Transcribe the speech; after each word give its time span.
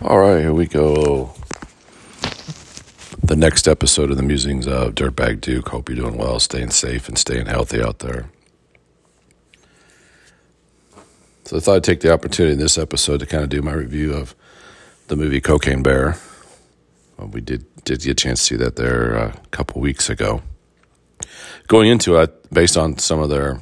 All 0.00 0.20
right, 0.20 0.38
here 0.38 0.52
we 0.52 0.66
go. 0.66 1.34
The 3.24 3.34
next 3.34 3.66
episode 3.66 4.12
of 4.12 4.16
the 4.16 4.22
musings 4.22 4.68
of 4.68 4.94
Dirtbag 4.94 5.40
Duke. 5.40 5.70
Hope 5.70 5.88
you're 5.88 5.96
doing 5.96 6.16
well, 6.16 6.38
staying 6.38 6.70
safe, 6.70 7.08
and 7.08 7.18
staying 7.18 7.46
healthy 7.46 7.82
out 7.82 7.98
there. 7.98 8.30
So 11.46 11.56
I 11.56 11.60
thought 11.60 11.76
I'd 11.76 11.84
take 11.84 11.98
the 11.98 12.12
opportunity 12.12 12.52
in 12.52 12.60
this 12.60 12.78
episode 12.78 13.18
to 13.18 13.26
kind 13.26 13.42
of 13.42 13.50
do 13.50 13.60
my 13.60 13.72
review 13.72 14.14
of 14.14 14.36
the 15.08 15.16
movie 15.16 15.40
Cocaine 15.40 15.82
Bear. 15.82 16.16
Well, 17.16 17.26
we 17.26 17.40
did 17.40 17.66
did 17.82 18.00
get 18.02 18.12
a 18.12 18.14
chance 18.14 18.38
to 18.38 18.44
see 18.44 18.56
that 18.56 18.76
there 18.76 19.16
uh, 19.16 19.32
a 19.34 19.48
couple 19.48 19.80
weeks 19.80 20.08
ago. 20.08 20.42
Going 21.66 21.90
into 21.90 22.16
it, 22.18 22.52
based 22.52 22.76
on 22.76 22.98
some 22.98 23.18
of 23.18 23.30
their 23.30 23.60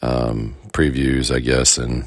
um, 0.00 0.54
previews, 0.68 1.34
I 1.34 1.40
guess, 1.40 1.76
and 1.76 2.04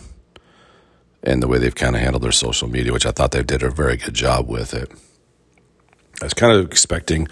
and 1.23 1.43
the 1.43 1.47
way 1.47 1.57
they've 1.57 1.75
kind 1.75 1.95
of 1.95 2.01
handled 2.01 2.23
their 2.23 2.31
social 2.31 2.69
media, 2.69 2.93
which 2.93 3.05
I 3.05 3.11
thought 3.11 3.31
they 3.31 3.43
did 3.43 3.63
a 3.63 3.69
very 3.69 3.97
good 3.97 4.13
job 4.13 4.47
with 4.47 4.73
it. 4.73 4.91
I 6.21 6.25
was 6.25 6.33
kind 6.33 6.53
of 6.57 6.65
expecting 6.65 7.27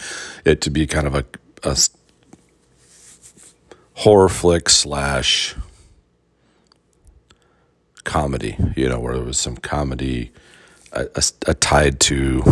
it 0.45 0.61
to 0.61 0.69
be 0.69 0.87
kind 0.87 1.07
of 1.07 1.15
a, 1.15 1.25
a 1.63 1.77
horror 3.95 4.29
flick 4.29 4.69
slash 4.69 5.55
comedy, 8.03 8.55
you 8.75 8.87
know, 8.87 8.99
where 8.99 9.15
there 9.15 9.25
was 9.25 9.37
some 9.37 9.57
comedy 9.57 10.31
uh, 10.93 11.05
tied 11.59 11.99
to 11.99 12.43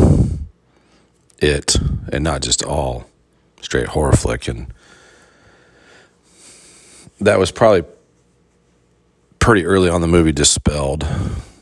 it 1.39 1.75
and 2.11 2.23
not 2.23 2.41
just 2.41 2.63
all 2.63 3.05
straight 3.61 3.87
horror 3.87 4.11
flick. 4.11 4.47
And 4.47 4.67
that 7.21 7.39
was 7.39 7.51
probably 7.51 7.83
pretty 9.45 9.63
early 9.63 9.91
on 9.91 10.01
the 10.01 10.07
movie 10.07 10.31
dispelled 10.31 11.05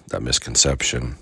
that 0.07 0.21
misconception. 0.21 1.17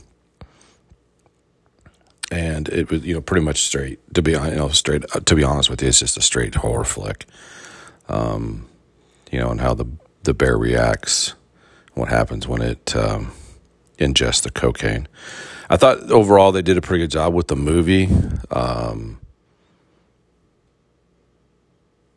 And 2.32 2.70
it 2.70 2.92
was, 2.92 3.04
you 3.04 3.16
know, 3.16 3.22
pretty 3.22 3.44
much 3.44 3.64
straight. 3.64 4.00
To 4.14 4.22
be, 4.22 4.34
you 4.34 4.38
know, 4.38 4.70
straight. 4.70 5.03
Uh, 5.16 5.22
to 5.22 5.36
be 5.36 5.44
honest 5.44 5.72
with 5.72 5.81
you, 5.81 5.88
it's 5.88 5.98
just 5.98 6.18
a 6.18 6.22
straight 6.22 6.53
horror 6.53 6.84
flick. 6.84 7.26
Um, 8.08 8.68
you 9.31 9.40
know, 9.40 9.50
and 9.50 9.59
how 9.59 9.73
the 9.73 9.88
the 10.22 10.36
bear 10.36 10.56
reacts, 10.56 11.34
what 11.95 12.09
happens 12.09 12.48
when 12.48 12.62
it 12.62 12.96
um, 12.96 13.31
ingests 13.98 14.44
the 14.44 14.52
cocaine. 14.52 15.08
I 15.68 15.78
thought 15.78 16.12
overall 16.12 16.52
they 16.52 16.62
did 16.62 16.78
a 16.78 16.81
pretty 16.81 17.06
good 17.06 17.12
job 17.12 17.34
with 17.34 17.48
the 17.48 17.56
movie. 17.56 18.08
Um, 18.52 19.20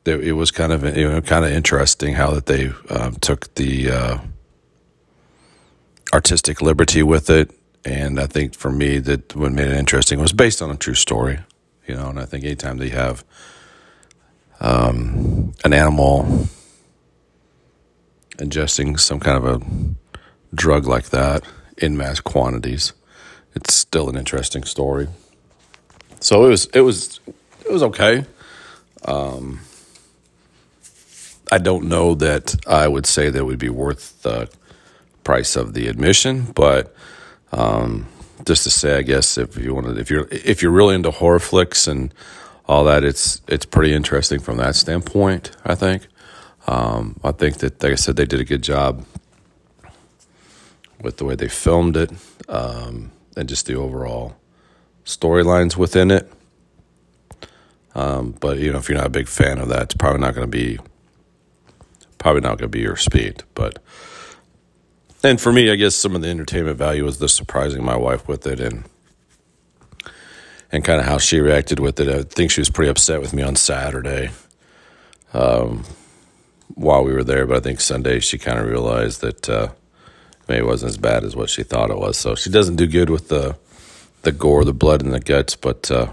it, 0.04 0.32
was 0.32 0.50
kind 0.50 0.70
of 0.70 0.84
you 0.94 1.08
know 1.08 1.22
kind 1.22 1.46
of 1.46 1.50
interesting 1.50 2.12
how 2.12 2.32
that 2.32 2.44
they 2.44 2.70
um, 2.90 3.14
took 3.16 3.54
the 3.54 3.90
uh, 3.90 4.18
artistic 6.14 6.62
liberty 6.62 7.02
with 7.02 7.28
it. 7.28 7.50
And 7.84 8.18
I 8.18 8.26
think 8.26 8.54
for 8.54 8.70
me, 8.70 8.98
that 9.00 9.34
what 9.36 9.52
made 9.52 9.66
it 9.66 9.76
interesting 9.76 10.20
was 10.20 10.32
based 10.32 10.62
on 10.62 10.70
a 10.70 10.76
true 10.76 10.94
story, 10.94 11.40
you 11.86 11.94
know. 11.94 12.08
And 12.08 12.18
I 12.18 12.24
think 12.24 12.44
anytime 12.44 12.78
they 12.78 12.88
have 12.90 13.24
um, 14.60 15.52
an 15.64 15.74
animal 15.74 16.48
ingesting 18.38 18.98
some 18.98 19.20
kind 19.20 19.36
of 19.36 19.44
a 19.44 19.66
drug 20.54 20.86
like 20.86 21.10
that 21.10 21.42
in 21.76 21.96
mass 21.96 22.20
quantities, 22.20 22.92
it's 23.54 23.74
still 23.74 24.08
an 24.08 24.16
interesting 24.16 24.64
story. 24.64 25.08
So 26.20 26.46
it 26.46 26.48
was, 26.48 26.66
it 26.66 26.80
was, 26.80 27.20
it 27.66 27.72
was 27.72 27.82
okay. 27.82 28.24
Um, 29.04 29.60
I 31.52 31.58
don't 31.58 31.84
know 31.84 32.14
that 32.14 32.56
I 32.66 32.88
would 32.88 33.04
say 33.04 33.28
that 33.30 33.38
it 33.38 33.44
would 33.44 33.58
be 33.58 33.68
worth 33.68 34.22
the 34.22 34.48
price 35.24 35.56
of 35.56 35.74
the 35.74 35.88
admission, 35.88 36.52
but 36.54 36.94
um, 37.52 38.06
just 38.46 38.64
to 38.64 38.70
say, 38.70 38.98
I 38.98 39.02
guess 39.02 39.38
if 39.38 39.56
you 39.56 39.74
want 39.74 39.86
to, 39.86 39.98
if 39.98 40.10
you're 40.10 40.28
if 40.30 40.62
you're 40.62 40.72
really 40.72 40.94
into 40.94 41.10
horror 41.10 41.40
flicks 41.40 41.86
and 41.86 42.12
all 42.66 42.84
that, 42.84 43.04
it's 43.04 43.42
it's 43.48 43.64
pretty 43.64 43.92
interesting 43.92 44.40
from 44.40 44.58
that 44.58 44.74
standpoint. 44.74 45.50
I 45.64 45.74
think. 45.74 46.06
Um, 46.66 47.20
I 47.22 47.32
think 47.32 47.58
that, 47.58 47.82
like 47.82 47.92
I 47.92 47.96
said, 47.96 48.16
they 48.16 48.24
did 48.24 48.40
a 48.40 48.44
good 48.44 48.62
job 48.62 49.04
with 51.02 51.18
the 51.18 51.24
way 51.26 51.34
they 51.34 51.48
filmed 51.48 51.96
it 51.96 52.10
um, 52.48 53.12
and 53.36 53.48
just 53.48 53.66
the 53.66 53.74
overall 53.74 54.36
storylines 55.04 55.76
within 55.76 56.10
it. 56.10 56.32
Um, 57.94 58.34
but 58.40 58.58
you 58.58 58.72
know, 58.72 58.78
if 58.78 58.88
you're 58.88 58.98
not 58.98 59.06
a 59.06 59.10
big 59.10 59.28
fan 59.28 59.58
of 59.58 59.68
that, 59.68 59.82
it's 59.82 59.94
probably 59.94 60.20
not 60.20 60.34
going 60.34 60.50
to 60.50 60.50
be 60.50 60.78
probably 62.18 62.40
not 62.40 62.58
going 62.58 62.70
to 62.70 62.76
be 62.76 62.80
your 62.80 62.96
speed. 62.96 63.44
But 63.54 63.78
and 65.24 65.40
for 65.40 65.52
me, 65.52 65.70
I 65.70 65.76
guess 65.76 65.94
some 65.94 66.14
of 66.14 66.22
the 66.22 66.28
entertainment 66.28 66.76
value 66.76 67.04
was 67.04 67.18
the 67.18 67.28
surprising 67.28 67.84
my 67.84 67.96
wife 67.96 68.28
with 68.28 68.46
it 68.46 68.60
and 68.60 68.84
and 70.70 70.84
kind 70.84 71.00
of 71.00 71.06
how 71.06 71.18
she 71.18 71.40
reacted 71.40 71.78
with 71.78 72.00
it. 72.00 72.08
I 72.08 72.22
think 72.24 72.50
she 72.50 72.60
was 72.60 72.70
pretty 72.70 72.90
upset 72.90 73.20
with 73.20 73.32
me 73.32 73.42
on 73.42 73.54
Saturday 73.54 74.30
um, 75.32 75.84
while 76.74 77.04
we 77.04 77.12
were 77.12 77.22
there, 77.22 77.46
but 77.46 77.56
I 77.56 77.60
think 77.60 77.80
Sunday 77.80 78.18
she 78.18 78.38
kind 78.38 78.58
of 78.58 78.66
realized 78.66 79.20
that 79.20 79.48
uh, 79.48 79.68
maybe 80.48 80.60
it 80.60 80.66
wasn't 80.66 80.90
as 80.90 80.98
bad 80.98 81.22
as 81.22 81.36
what 81.36 81.48
she 81.48 81.62
thought 81.62 81.90
it 81.90 81.98
was. 81.98 82.16
So 82.16 82.34
she 82.34 82.50
doesn't 82.50 82.76
do 82.76 82.86
good 82.86 83.10
with 83.10 83.28
the 83.28 83.56
the 84.22 84.32
gore, 84.32 84.64
the 84.64 84.72
blood, 84.72 85.02
and 85.02 85.12
the 85.12 85.20
guts, 85.20 85.54
but 85.54 85.90
uh, 85.90 86.12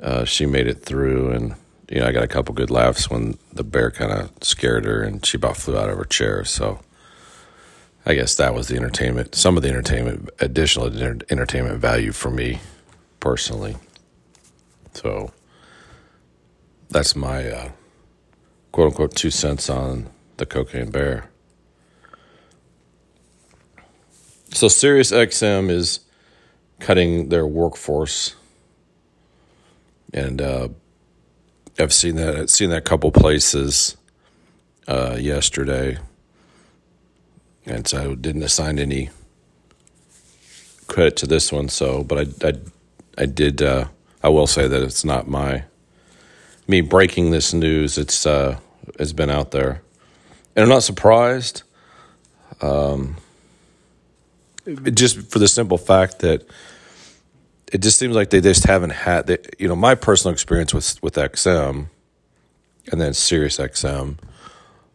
uh, 0.00 0.24
she 0.24 0.44
made 0.44 0.66
it 0.66 0.84
through 0.84 1.30
and 1.30 1.54
you 1.88 2.00
know, 2.00 2.06
I 2.06 2.12
got 2.12 2.24
a 2.24 2.28
couple 2.28 2.54
good 2.54 2.70
laughs 2.70 3.10
when 3.10 3.38
the 3.52 3.64
bear 3.64 3.90
kind 3.90 4.12
of 4.12 4.30
scared 4.42 4.86
her 4.86 5.02
and 5.02 5.24
she 5.24 5.36
about 5.36 5.56
flew 5.56 5.76
out 5.76 5.90
of 5.90 5.98
her 5.98 6.04
chair. 6.04 6.44
So 6.44 6.80
I 8.04 8.14
guess 8.14 8.34
that 8.34 8.54
was 8.54 8.66
the 8.66 8.76
entertainment, 8.76 9.34
some 9.34 9.56
of 9.56 9.62
the 9.62 9.68
entertainment, 9.68 10.28
additional 10.40 10.86
entertainment 11.30 11.78
value 11.78 12.10
for 12.10 12.30
me 12.30 12.58
personally. 13.20 13.76
So 14.92 15.32
that's 16.90 17.14
my 17.14 17.48
uh, 17.48 17.70
quote 18.72 18.88
unquote 18.88 19.14
two 19.14 19.30
cents 19.30 19.70
on 19.70 20.10
the 20.38 20.46
cocaine 20.46 20.90
bear. 20.90 21.30
So 24.52 24.66
Sirius 24.68 25.12
XM 25.12 25.70
is 25.70 26.00
cutting 26.80 27.28
their 27.28 27.46
workforce, 27.46 28.34
and 30.12 30.42
uh, 30.42 30.68
I've 31.78 31.92
seen 31.92 32.16
that. 32.16 32.36
I've 32.36 32.50
seen 32.50 32.70
that 32.70 32.78
a 32.78 32.82
couple 32.82 33.10
places 33.12 33.96
uh, 34.88 35.16
yesterday 35.18 35.98
and 37.66 37.86
so 37.86 38.12
I 38.12 38.14
didn't 38.14 38.42
assign 38.42 38.78
any 38.78 39.10
credit 40.86 41.16
to 41.18 41.26
this 41.26 41.52
one. 41.52 41.68
So, 41.68 42.04
but 42.04 42.18
I, 42.18 42.48
I, 42.48 42.52
I 43.18 43.26
did. 43.26 43.62
Uh, 43.62 43.86
I 44.22 44.28
will 44.28 44.46
say 44.46 44.68
that 44.68 44.82
it's 44.82 45.04
not 45.04 45.28
my 45.28 45.64
me 46.68 46.80
breaking 46.80 47.30
this 47.30 47.52
news. 47.52 47.98
It's 47.98 48.26
uh, 48.26 48.58
has 48.98 49.12
been 49.12 49.30
out 49.30 49.50
there, 49.50 49.82
and 50.54 50.62
I'm 50.62 50.68
not 50.68 50.82
surprised. 50.82 51.62
Um, 52.60 53.16
just 54.94 55.20
for 55.30 55.38
the 55.38 55.48
simple 55.48 55.78
fact 55.78 56.20
that 56.20 56.46
it 57.72 57.82
just 57.82 57.98
seems 57.98 58.14
like 58.14 58.30
they 58.30 58.40
just 58.40 58.64
haven't 58.64 58.90
had. 58.90 59.26
that. 59.26 59.56
you 59.58 59.66
know, 59.66 59.74
my 59.76 59.94
personal 59.94 60.32
experience 60.32 60.74
with 60.74 61.02
with 61.02 61.14
XM, 61.14 61.86
and 62.90 63.00
then 63.00 63.14
Sirius 63.14 63.58
XM 63.58 64.18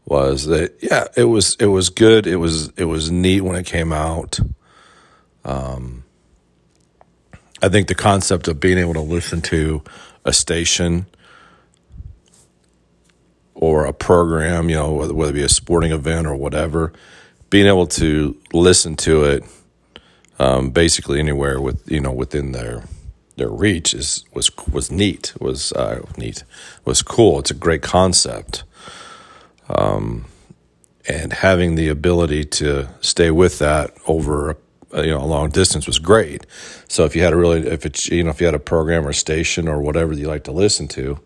was 0.08 0.46
that 0.46 0.78
yeah, 0.82 1.08
it 1.18 1.26
was 1.26 1.56
it 1.60 1.66
was 1.66 1.90
good. 1.90 2.26
It 2.26 2.38
was 2.38 2.70
it 2.78 2.86
was 2.86 3.12
neat 3.12 3.42
when 3.42 3.58
it 3.58 3.66
came 3.66 3.92
out. 3.92 4.40
Um, 5.44 6.04
I 7.62 7.70
think 7.70 7.90
the 7.90 7.96
concept 7.96 8.48
of 8.48 8.60
being 8.60 8.78
able 8.78 8.94
to 8.94 9.02
listen 9.02 9.42
to 9.44 9.84
a 10.24 10.32
station 10.32 11.08
or 13.54 13.86
a 13.86 13.94
program, 13.94 14.70
you 14.70 14.76
know, 14.76 14.94
whether 14.94 15.32
it 15.32 15.34
be 15.34 15.44
a 15.44 15.50
sporting 15.50 15.92
event 15.92 16.28
or 16.28 16.36
whatever, 16.36 16.94
being 17.50 17.68
able 17.68 17.88
to 17.88 18.38
listen 18.54 18.96
to 18.98 19.24
it 19.26 19.44
um, 20.40 20.70
basically 20.70 21.20
anywhere 21.20 21.60
with 21.60 21.90
you 21.92 22.00
know 22.00 22.12
within 22.12 22.54
their 22.54 22.84
their 23.36 23.50
reach 23.50 23.94
is 23.94 24.24
was 24.34 24.52
was 24.72 24.90
neat 24.90 25.34
was 25.40 25.74
uh, 25.74 26.02
neat 26.18 26.46
was 26.86 27.02
cool. 27.02 27.40
It's 27.40 27.52
a 27.52 27.56
great 27.56 27.82
concept. 27.82 28.64
Um, 29.70 30.26
and 31.08 31.32
having 31.32 31.76
the 31.76 31.88
ability 31.88 32.44
to 32.44 32.90
stay 33.02 33.32
with 33.32 33.60
that 33.60 33.94
over 34.08 34.58
a, 34.92 35.04
you 35.04 35.12
know 35.12 35.22
a 35.22 35.26
long 35.26 35.50
distance 35.50 35.88
was 35.88 36.00
great. 36.00 36.46
So 36.88 37.06
if 37.06 37.16
you 37.16 37.24
had 37.24 37.34
a 37.34 37.38
really 37.38 37.68
if 37.68 37.86
it's 37.86 38.08
you 38.10 38.24
know 38.24 38.30
if 38.30 38.40
you 38.40 38.46
had 38.46 38.56
a 38.56 38.60
program 38.60 39.08
or 39.08 39.14
station 39.14 39.68
or 39.68 39.82
whatever 39.82 40.14
that 40.14 40.22
you 40.22 40.28
like 40.28 40.44
to 40.46 40.52
listen 40.52 40.88
to, 40.90 41.20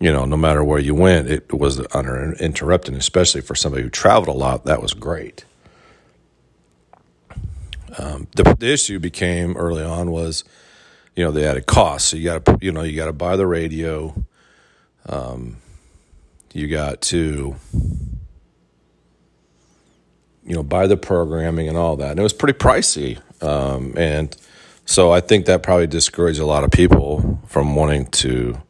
you 0.00 0.12
know 0.12 0.24
no 0.24 0.36
matter 0.36 0.62
where 0.62 0.78
you 0.78 0.94
went, 0.94 1.28
it 1.28 1.52
was 1.52 1.80
uninterrupted. 1.86 2.94
Especially 2.94 3.40
for 3.40 3.54
somebody 3.54 3.82
who 3.82 3.90
traveled 3.90 4.28
a 4.28 4.38
lot, 4.38 4.64
that 4.64 4.82
was 4.82 4.94
great. 4.94 5.44
Um, 7.96 8.28
the, 8.36 8.54
the 8.58 8.72
issue 8.72 8.98
became 8.98 9.56
early 9.56 9.82
on 9.82 10.10
was, 10.10 10.44
you 11.16 11.24
know, 11.24 11.30
the 11.30 11.48
added 11.48 11.66
costs. 11.66 12.10
So 12.10 12.16
you 12.16 12.24
got 12.24 12.44
to 12.44 12.58
you 12.60 12.70
know 12.70 12.82
you 12.82 12.96
got 12.96 13.06
to 13.06 13.12
buy 13.12 13.36
the 13.36 13.46
radio. 13.46 14.14
Um, 15.06 15.56
you 16.54 16.68
got 16.68 17.00
to 17.02 17.56
you 20.44 20.54
know 20.54 20.62
buy 20.62 20.86
the 20.86 20.96
programming 20.96 21.68
and 21.68 21.76
all 21.78 21.96
that 21.96 22.12
and 22.12 22.20
it 22.20 22.22
was 22.24 22.32
pretty 22.32 22.58
pricey 22.58 23.20
um, 23.42 23.94
and 23.96 24.36
So 24.86 25.12
I 25.12 25.20
think 25.20 25.46
that 25.46 25.62
probably 25.62 25.86
discouraged 25.86 26.40
a 26.40 26.46
lot 26.46 26.64
of 26.64 26.70
people 26.70 27.40
from 27.46 27.76
wanting 27.76 28.06
to 28.22 28.60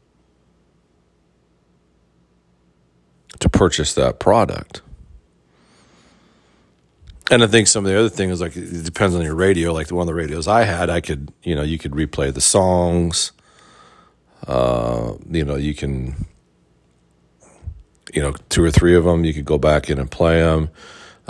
to 3.41 3.49
purchase 3.49 3.95
that 3.95 4.19
product. 4.21 4.83
And 7.31 7.43
I 7.45 7.47
think 7.47 7.69
some 7.69 7.85
of 7.87 7.93
the 7.93 7.99
other 7.99 8.09
things, 8.09 8.41
like 8.41 8.57
it 8.57 8.85
depends 8.85 9.15
on 9.15 9.23
your 9.23 9.35
radio. 9.37 9.73
Like 9.73 9.89
the 9.89 9.95
one 9.95 10.03
of 10.03 10.07
the 10.09 10.15
radios 10.15 10.49
I 10.49 10.65
had, 10.65 10.91
I 10.91 11.01
could, 11.01 11.33
you 11.43 11.55
know, 11.55 11.63
you 11.63 11.79
could 11.79 11.93
replay 11.93 12.35
the 12.35 12.41
songs. 12.41 13.33
Uh, 14.47 15.15
you 15.31 15.45
know, 15.45 15.57
you 15.57 15.75
can, 15.75 16.27
you 18.15 18.23
know, 18.23 18.33
two 18.49 18.65
or 18.65 18.71
three 18.71 18.97
of 18.97 19.05
them, 19.05 19.25
you 19.25 19.35
could 19.35 19.45
go 19.45 19.59
back 19.59 19.91
in 19.91 19.99
and 19.99 20.11
play 20.11 20.41
them. 20.41 20.71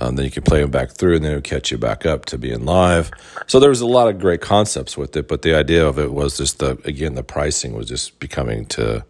Um, 0.00 0.14
then 0.14 0.25
you 0.25 0.30
could 0.30 0.44
play 0.44 0.60
them 0.60 0.70
back 0.70 0.92
through, 0.92 1.16
and 1.16 1.25
then 1.25 1.32
it 1.32 1.34
would 1.36 1.44
catch 1.44 1.72
you 1.72 1.78
back 1.78 2.06
up 2.06 2.25
to 2.26 2.38
being 2.38 2.64
live. 2.64 3.10
So 3.48 3.58
there 3.58 3.70
was 3.70 3.80
a 3.80 3.86
lot 3.86 4.06
of 4.06 4.20
great 4.20 4.40
concepts 4.40 4.96
with 4.96 5.16
it, 5.16 5.26
but 5.26 5.42
the 5.42 5.54
idea 5.54 5.84
of 5.84 5.98
it 5.98 6.12
was 6.12 6.36
just 6.36 6.60
the 6.60 6.78
again 6.84 7.14
the 7.14 7.25
pricing 7.25 7.75
was 7.75 7.88
just 7.88 8.20
becoming 8.20 8.64
to 8.66 9.04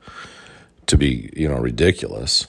to 0.86 0.96
be 0.96 1.30
you 1.36 1.46
know 1.46 1.58
ridiculous, 1.58 2.46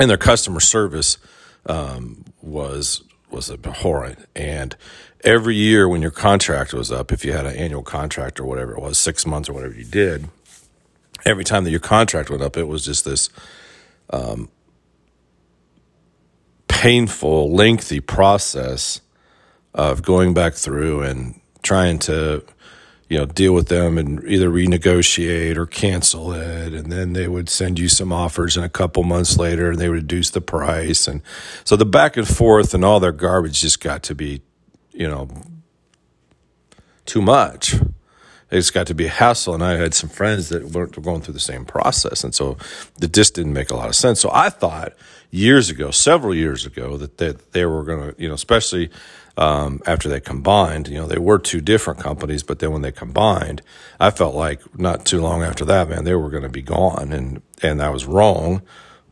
and 0.00 0.08
their 0.08 0.16
customer 0.16 0.60
service 0.60 1.18
um, 1.66 2.24
was 2.40 3.02
was 3.30 3.50
abhorrent. 3.50 4.26
And 4.34 4.74
every 5.22 5.54
year 5.54 5.86
when 5.88 6.00
your 6.00 6.10
contract 6.10 6.72
was 6.72 6.90
up, 6.90 7.12
if 7.12 7.22
you 7.22 7.32
had 7.32 7.44
an 7.44 7.56
annual 7.56 7.82
contract 7.82 8.40
or 8.40 8.46
whatever 8.46 8.72
it 8.72 8.80
was, 8.80 8.96
six 8.96 9.26
months 9.26 9.50
or 9.50 9.52
whatever 9.52 9.74
you 9.74 9.84
did, 9.84 10.28
every 11.24 11.44
time 11.44 11.64
that 11.64 11.70
your 11.70 11.80
contract 11.80 12.30
went 12.30 12.42
up, 12.42 12.56
it 12.56 12.64
was 12.68 12.84
just 12.84 13.04
this 13.04 13.28
um, 14.12 14.48
painful, 16.68 17.52
lengthy 17.52 18.00
process 18.00 19.00
of 19.74 20.02
going 20.02 20.34
back 20.34 20.54
through 20.54 21.02
and 21.02 21.40
trying 21.62 21.98
to 21.98 22.44
you 23.08 23.18
know 23.18 23.26
deal 23.26 23.52
with 23.52 23.68
them 23.68 23.98
and 23.98 24.24
either 24.24 24.48
renegotiate 24.48 25.56
or 25.56 25.66
cancel 25.66 26.32
it. 26.32 26.72
And 26.72 26.90
then 26.90 27.12
they 27.12 27.28
would 27.28 27.48
send 27.48 27.78
you 27.78 27.88
some 27.88 28.12
offers 28.12 28.56
and 28.56 28.64
a 28.64 28.70
couple 28.70 29.02
months 29.02 29.36
later 29.36 29.70
and 29.70 29.78
they 29.78 29.88
would 29.88 30.02
reduce 30.02 30.30
the 30.30 30.40
price. 30.40 31.06
And 31.06 31.22
so 31.64 31.76
the 31.76 31.84
back 31.84 32.16
and 32.16 32.26
forth 32.26 32.74
and 32.74 32.84
all 32.84 33.00
their 33.00 33.12
garbage 33.12 33.60
just 33.60 33.80
got 33.80 34.02
to 34.04 34.14
be 34.14 34.42
you 34.92 35.08
know 35.08 35.28
too 37.06 37.22
much 37.22 37.74
it's 38.52 38.70
got 38.70 38.86
to 38.86 38.94
be 38.94 39.06
a 39.06 39.10
hassle 39.10 39.54
and 39.54 39.64
i 39.64 39.72
had 39.76 39.94
some 39.94 40.10
friends 40.10 40.48
that 40.50 40.64
weren't 40.66 41.00
going 41.02 41.20
through 41.20 41.34
the 41.34 41.40
same 41.40 41.64
process 41.64 42.22
and 42.22 42.34
so 42.34 42.56
it 43.00 43.12
just 43.12 43.34
didn't 43.34 43.52
make 43.52 43.70
a 43.70 43.74
lot 43.74 43.88
of 43.88 43.96
sense 43.96 44.20
so 44.20 44.30
i 44.32 44.48
thought 44.48 44.92
years 45.30 45.70
ago 45.70 45.90
several 45.90 46.34
years 46.34 46.66
ago 46.66 46.96
that 46.96 47.18
they, 47.18 47.32
they 47.52 47.66
were 47.66 47.82
going 47.82 48.12
to 48.12 48.22
you 48.22 48.28
know 48.28 48.34
especially 48.34 48.90
um, 49.36 49.80
after 49.86 50.08
they 50.08 50.20
combined. 50.20 50.88
You 50.88 50.98
know, 50.98 51.06
they 51.06 51.18
were 51.18 51.38
two 51.38 51.60
different 51.60 52.00
companies, 52.00 52.42
but 52.42 52.58
then 52.58 52.72
when 52.72 52.82
they 52.82 52.92
combined, 52.92 53.62
I 53.98 54.10
felt 54.10 54.34
like 54.34 54.78
not 54.78 55.04
too 55.04 55.20
long 55.20 55.42
after 55.42 55.64
that, 55.66 55.88
man, 55.88 56.04
they 56.04 56.14
were 56.14 56.30
going 56.30 56.42
to 56.42 56.48
be 56.48 56.62
gone, 56.62 57.12
and 57.12 57.42
and 57.62 57.82
I 57.82 57.90
was 57.90 58.06
wrong. 58.06 58.62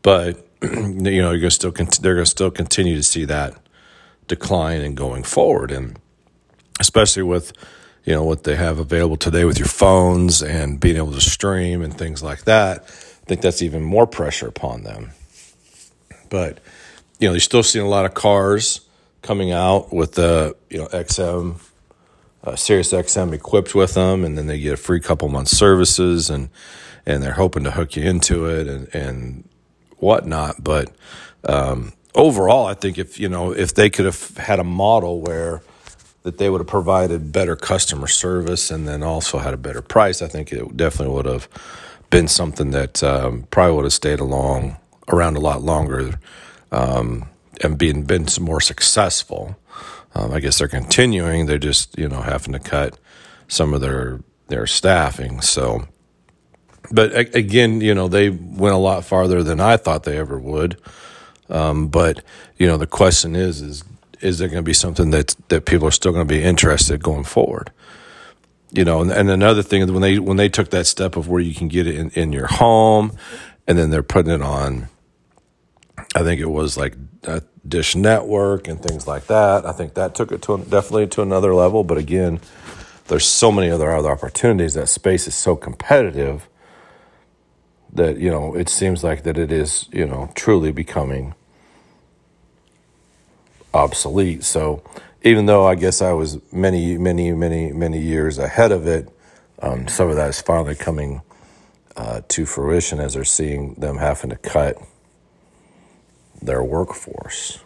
But 0.01 0.45
you 0.61 1.21
know, 1.21 1.31
you're 1.31 1.39
going 1.39 1.41
to 1.41 1.51
still 1.51 1.71
they're 1.71 2.15
going 2.15 2.25
to 2.25 2.31
still 2.31 2.51
continue 2.51 2.95
to 2.95 3.03
see 3.03 3.25
that 3.25 3.55
decline 4.27 4.81
and 4.81 4.95
going 4.95 5.23
forward, 5.23 5.71
and 5.71 5.99
especially 6.79 7.23
with 7.23 7.53
you 8.03 8.13
know 8.13 8.23
what 8.23 8.43
they 8.43 8.55
have 8.55 8.79
available 8.79 9.17
today 9.17 9.45
with 9.45 9.59
your 9.59 9.67
phones 9.67 10.41
and 10.41 10.79
being 10.79 10.97
able 10.97 11.11
to 11.11 11.21
stream 11.21 11.81
and 11.81 11.97
things 11.97 12.23
like 12.23 12.45
that. 12.45 12.83
I 12.83 13.25
think 13.25 13.41
that's 13.41 13.61
even 13.61 13.83
more 13.83 14.07
pressure 14.07 14.47
upon 14.47 14.83
them. 14.83 15.11
But 16.29 16.59
you 17.19 17.27
know, 17.27 17.33
you're 17.33 17.39
still 17.39 17.63
seeing 17.63 17.85
a 17.85 17.89
lot 17.89 18.05
of 18.05 18.13
cars 18.13 18.81
coming 19.21 19.51
out 19.51 19.93
with 19.93 20.13
the 20.13 20.55
you 20.69 20.79
know 20.79 20.87
XM, 20.87 21.61
uh, 22.43 22.55
Sirius 22.55 22.91
XM 22.91 23.33
equipped 23.33 23.75
with 23.75 23.93
them, 23.93 24.25
and 24.25 24.37
then 24.37 24.47
they 24.47 24.59
get 24.59 24.73
a 24.73 24.77
free 24.77 24.99
couple 24.99 25.29
months 25.29 25.51
services, 25.51 26.29
and 26.29 26.49
and 27.05 27.21
they're 27.21 27.33
hoping 27.33 27.63
to 27.65 27.71
hook 27.71 27.95
you 27.95 28.03
into 28.03 28.47
it 28.47 28.67
and 28.67 28.95
and 28.95 29.49
whatnot. 29.97 30.63
But 30.63 30.91
um, 31.43 31.93
overall, 32.15 32.65
I 32.65 32.73
think 32.73 32.97
if 32.97 33.19
you 33.19 33.29
know 33.29 33.51
if 33.51 33.75
they 33.75 33.89
could 33.89 34.05
have 34.05 34.37
had 34.37 34.59
a 34.59 34.63
model 34.63 35.21
where 35.21 35.61
that 36.23 36.37
they 36.37 36.49
would 36.49 36.61
have 36.61 36.67
provided 36.67 37.31
better 37.31 37.55
customer 37.55 38.07
service 38.07 38.69
and 38.69 38.87
then 38.87 39.03
also 39.03 39.39
had 39.39 39.53
a 39.53 39.57
better 39.57 39.81
price, 39.81 40.21
I 40.21 40.27
think 40.27 40.51
it 40.51 40.77
definitely 40.77 41.15
would 41.15 41.25
have 41.25 41.47
been 42.09 42.27
something 42.27 42.71
that 42.71 43.01
um, 43.03 43.47
probably 43.51 43.75
would 43.75 43.85
have 43.85 43.93
stayed 43.93 44.19
along 44.19 44.77
around 45.07 45.35
a 45.35 45.39
lot 45.39 45.61
longer. 45.61 46.19
Um, 46.71 47.27
and 47.63 47.77
being 47.77 48.03
been 48.03 48.27
more 48.39 48.61
successful. 48.61 49.57
Um, 50.15 50.31
I 50.31 50.39
guess 50.39 50.57
they're 50.59 50.67
continuing. 50.67 51.45
They're 51.45 51.57
just 51.57 51.97
you 51.97 52.07
know 52.07 52.21
having 52.21 52.53
to 52.53 52.59
cut 52.59 52.97
some 53.47 53.73
of 53.73 53.81
their 53.81 54.19
their 54.47 54.67
staffing. 54.67 55.41
So, 55.41 55.87
but 56.91 57.15
again, 57.35 57.81
you 57.81 57.93
know 57.93 58.07
they 58.07 58.29
went 58.29 58.75
a 58.75 58.79
lot 58.79 59.05
farther 59.05 59.43
than 59.43 59.59
I 59.59 59.77
thought 59.77 60.03
they 60.03 60.17
ever 60.17 60.39
would. 60.39 60.77
Um, 61.49 61.87
but 61.87 62.23
you 62.57 62.67
know 62.67 62.77
the 62.77 62.87
question 62.87 63.35
is 63.35 63.61
is 63.61 63.83
is 64.21 64.39
there 64.39 64.47
going 64.47 64.59
to 64.59 64.63
be 64.63 64.73
something 64.73 65.11
that 65.11 65.35
that 65.49 65.65
people 65.65 65.87
are 65.87 65.91
still 65.91 66.11
going 66.11 66.27
to 66.27 66.33
be 66.33 66.43
interested 66.43 67.03
going 67.03 67.23
forward? 67.23 67.71
You 68.71 68.85
know, 68.85 69.01
and, 69.01 69.11
and 69.11 69.29
another 69.29 69.63
thing 69.63 69.91
when 69.91 70.01
they 70.01 70.19
when 70.19 70.37
they 70.37 70.49
took 70.49 70.69
that 70.71 70.87
step 70.87 71.17
of 71.17 71.27
where 71.27 71.41
you 71.41 71.53
can 71.53 71.67
get 71.67 71.87
it 71.87 71.95
in, 71.95 72.09
in 72.11 72.33
your 72.33 72.47
home, 72.47 73.17
and 73.67 73.77
then 73.77 73.89
they're 73.89 74.03
putting 74.03 74.31
it 74.31 74.41
on 74.41 74.87
I 76.15 76.23
think 76.23 76.41
it 76.41 76.47
was 76.49 76.77
like 76.77 76.95
uh, 77.25 77.41
Dish 77.67 77.95
Network 77.95 78.67
and 78.67 78.81
things 78.81 79.07
like 79.07 79.27
that. 79.27 79.65
I 79.65 79.71
think 79.71 79.93
that 79.93 80.15
took 80.15 80.31
it 80.31 80.41
to 80.43 80.57
definitely 80.57 81.07
to 81.07 81.21
another 81.21 81.53
level. 81.53 81.83
But 81.83 81.97
again, 81.97 82.39
there's 83.07 83.25
so 83.25 83.51
many 83.51 83.69
other 83.69 83.91
other 83.95 84.11
opportunities. 84.11 84.73
That 84.73 84.89
space 84.89 85.27
is 85.27 85.35
so 85.35 85.55
competitive 85.55 86.49
that 87.93 88.17
you 88.17 88.29
know 88.29 88.55
it 88.55 88.69
seems 88.69 89.03
like 89.03 89.23
that 89.23 89.37
it 89.37 89.51
is 89.51 89.87
you 89.91 90.05
know 90.05 90.31
truly 90.35 90.71
becoming 90.71 91.33
obsolete. 93.73 94.43
So 94.43 94.83
even 95.23 95.45
though 95.45 95.65
I 95.65 95.75
guess 95.75 96.01
I 96.01 96.13
was 96.13 96.39
many 96.51 96.97
many 96.97 97.31
many 97.33 97.71
many 97.71 97.99
years 97.99 98.37
ahead 98.37 98.71
of 98.71 98.87
it, 98.87 99.09
um, 99.61 99.87
some 99.87 100.09
of 100.09 100.15
that 100.15 100.29
is 100.29 100.41
finally 100.41 100.75
coming 100.75 101.21
uh, 101.95 102.21
to 102.29 102.45
fruition 102.45 102.99
as 102.99 103.13
they're 103.13 103.23
seeing 103.23 103.75
them 103.75 103.97
having 103.97 104.29
to 104.29 104.35
cut 104.35 104.77
their 106.41 106.63
workforce. 106.63 107.59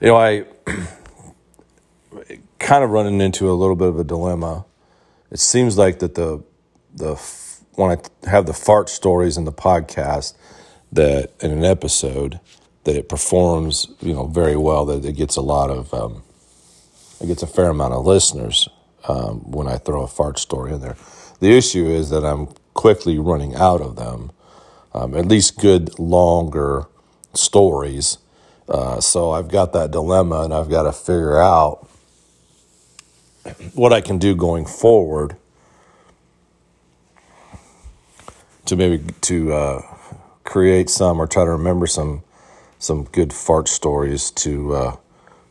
You 0.00 0.08
know, 0.08 0.16
I 0.16 0.44
kind 2.58 2.84
of 2.84 2.90
running 2.90 3.20
into 3.20 3.50
a 3.50 3.54
little 3.54 3.76
bit 3.76 3.88
of 3.88 3.98
a 3.98 4.04
dilemma. 4.04 4.64
It 5.30 5.38
seems 5.38 5.76
like 5.76 5.98
that 6.00 6.14
the 6.14 6.44
the 6.94 7.14
when 7.74 7.90
I 7.90 8.28
have 8.28 8.46
the 8.46 8.52
fart 8.52 8.88
stories 8.88 9.36
in 9.36 9.44
the 9.44 9.52
podcast 9.52 10.34
that 10.94 11.30
in 11.40 11.50
an 11.50 11.64
episode 11.64 12.40
that 12.84 12.96
it 12.96 13.08
performs 13.08 13.88
you 14.00 14.12
know 14.12 14.26
very 14.26 14.56
well 14.56 14.84
that 14.84 15.04
it 15.04 15.14
gets 15.14 15.36
a 15.36 15.40
lot 15.40 15.70
of 15.70 15.92
um, 15.94 16.22
it 17.20 17.26
gets 17.26 17.42
a 17.42 17.46
fair 17.46 17.70
amount 17.70 17.94
of 17.94 18.04
listeners 18.04 18.68
um, 19.08 19.50
when 19.50 19.68
I 19.68 19.76
throw 19.76 20.02
a 20.02 20.08
fart 20.08 20.38
story 20.38 20.72
in 20.72 20.80
there. 20.80 20.96
The 21.40 21.56
issue 21.56 21.86
is 21.86 22.10
that 22.10 22.24
I'm 22.24 22.48
quickly 22.74 23.18
running 23.18 23.54
out 23.54 23.80
of 23.80 23.96
them 23.96 24.30
um, 24.94 25.16
at 25.16 25.26
least 25.26 25.58
good 25.58 25.98
longer 25.98 26.86
stories. 27.34 28.18
Uh, 28.68 29.00
so 29.00 29.32
I've 29.32 29.48
got 29.48 29.72
that 29.72 29.90
dilemma, 29.90 30.42
and 30.42 30.54
I've 30.54 30.70
got 30.70 30.84
to 30.84 30.92
figure 30.92 31.40
out 31.40 31.88
what 33.74 33.92
I 33.92 34.00
can 34.00 34.18
do 34.18 34.34
going 34.34 34.64
forward 34.64 35.36
to 38.64 38.76
maybe 38.76 39.12
to 39.22 39.52
uh, 39.52 39.82
create 40.44 40.90
some 40.90 41.20
or 41.20 41.26
try 41.26 41.44
to 41.44 41.50
remember 41.50 41.86
some 41.86 42.22
some 42.78 43.04
good 43.04 43.32
fart 43.32 43.66
stories 43.66 44.30
to 44.30 44.74
uh, 44.74 44.96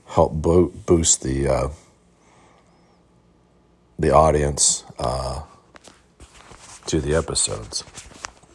help 0.06 0.34
bo- 0.34 0.72
boost 0.86 1.24
the 1.24 1.48
uh, 1.48 1.70
the 3.98 4.12
audience 4.12 4.84
uh, 5.00 5.42
to 6.86 7.02
the 7.02 7.16
episodes. 7.16 7.84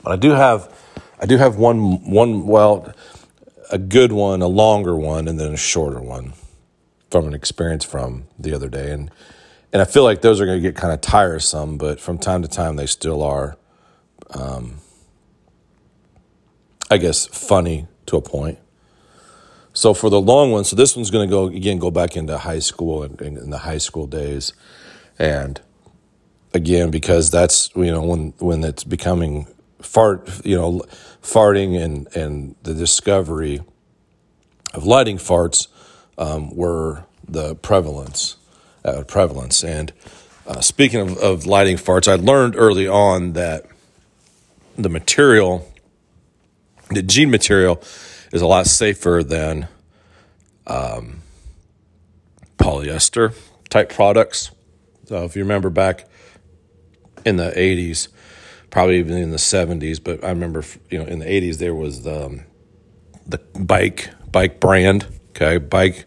But 0.02 0.12
I 0.12 0.16
do 0.16 0.30
have 0.30 0.72
I 1.20 1.26
do 1.26 1.36
have 1.36 1.56
one 1.56 2.04
one 2.10 2.46
well 2.46 2.92
a 3.70 3.78
good 3.78 4.12
one, 4.12 4.40
a 4.40 4.48
longer 4.48 4.96
one, 4.96 5.28
and 5.28 5.38
then 5.38 5.52
a 5.52 5.56
shorter 5.56 6.00
one 6.00 6.32
from 7.10 7.26
an 7.26 7.34
experience 7.34 7.84
from 7.84 8.24
the 8.38 8.54
other 8.54 8.68
day, 8.68 8.92
and 8.92 9.10
and 9.72 9.82
I 9.82 9.84
feel 9.84 10.04
like 10.04 10.22
those 10.22 10.40
are 10.40 10.46
going 10.46 10.62
to 10.62 10.66
get 10.66 10.76
kind 10.76 10.92
of 10.94 11.00
tiresome, 11.00 11.76
but 11.76 12.00
from 12.00 12.18
time 12.18 12.42
to 12.42 12.48
time 12.48 12.76
they 12.76 12.86
still 12.86 13.22
are. 13.22 13.56
Um, 14.30 14.80
I 16.90 16.98
guess 16.98 17.26
funny 17.26 17.86
to 18.06 18.16
a 18.16 18.22
point. 18.22 18.58
So 19.72 19.94
for 19.94 20.10
the 20.10 20.20
long 20.20 20.50
one, 20.50 20.64
so 20.64 20.74
this 20.74 20.96
one's 20.96 21.10
going 21.10 21.28
to 21.28 21.30
go 21.30 21.46
again, 21.46 21.78
go 21.78 21.90
back 21.90 22.16
into 22.16 22.36
high 22.38 22.58
school 22.58 23.02
and 23.02 23.20
in 23.20 23.50
the 23.50 23.58
high 23.58 23.78
school 23.78 24.06
days, 24.06 24.52
and 25.18 25.60
again 26.54 26.90
because 26.90 27.30
that's 27.30 27.70
you 27.76 27.90
know 27.90 28.02
when 28.02 28.32
when 28.38 28.64
it's 28.64 28.82
becoming 28.82 29.46
fart, 29.80 30.44
you 30.44 30.56
know, 30.56 30.82
farting 31.22 31.80
and, 31.80 32.08
and 32.16 32.54
the 32.62 32.74
discovery 32.74 33.60
of 34.74 34.84
lighting 34.84 35.16
farts 35.16 35.68
um, 36.16 36.54
were 36.54 37.04
the 37.26 37.54
prevalence 37.56 38.36
uh, 38.84 39.02
prevalence. 39.04 39.62
And 39.62 39.92
uh, 40.46 40.60
speaking 40.60 41.00
of, 41.00 41.18
of 41.18 41.46
lighting 41.46 41.76
farts, 41.76 42.08
I 42.08 42.14
learned 42.14 42.54
early 42.56 42.88
on 42.88 43.34
that 43.34 43.66
the 44.76 44.88
material, 44.88 45.67
the 46.90 47.02
jean 47.02 47.30
material, 47.30 47.82
is 48.32 48.42
a 48.42 48.46
lot 48.46 48.66
safer 48.66 49.22
than 49.24 49.68
um, 50.66 51.22
polyester 52.58 53.34
type 53.70 53.90
products. 53.90 54.50
So 55.06 55.24
if 55.24 55.36
you 55.36 55.42
remember 55.42 55.70
back 55.70 56.06
in 57.24 57.36
the 57.36 57.50
80s, 57.50 58.08
probably 58.70 58.98
even 58.98 59.16
in 59.16 59.30
the 59.30 59.38
70s, 59.38 60.02
but 60.02 60.22
I 60.22 60.28
remember 60.28 60.64
you 60.90 60.98
know 60.98 61.06
in 61.06 61.20
the 61.20 61.26
80s 61.26 61.58
there 61.58 61.74
was 61.74 62.02
the 62.02 62.26
um, 62.26 62.44
the 63.26 63.38
bike 63.58 64.10
bike 64.30 64.60
brand, 64.60 65.06
okay, 65.30 65.58
bike 65.58 66.06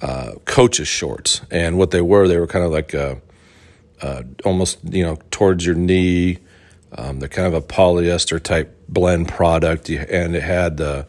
uh, 0.00 0.32
coaches 0.44 0.88
shorts, 0.88 1.40
and 1.50 1.78
what 1.78 1.90
they 1.90 2.00
were, 2.00 2.28
they 2.28 2.38
were 2.38 2.46
kind 2.46 2.64
of 2.64 2.70
like 2.70 2.94
a, 2.94 3.20
uh, 4.02 4.22
almost 4.44 4.78
you 4.84 5.04
know 5.04 5.18
towards 5.30 5.64
your 5.64 5.74
knee. 5.74 6.38
Um, 6.96 7.18
they're 7.18 7.28
kind 7.28 7.46
of 7.46 7.54
a 7.54 7.66
polyester 7.66 8.42
type 8.42 8.76
blend 8.88 9.28
product, 9.28 9.88
and 9.88 10.36
it 10.36 10.42
had 10.42 10.76
the 10.76 11.06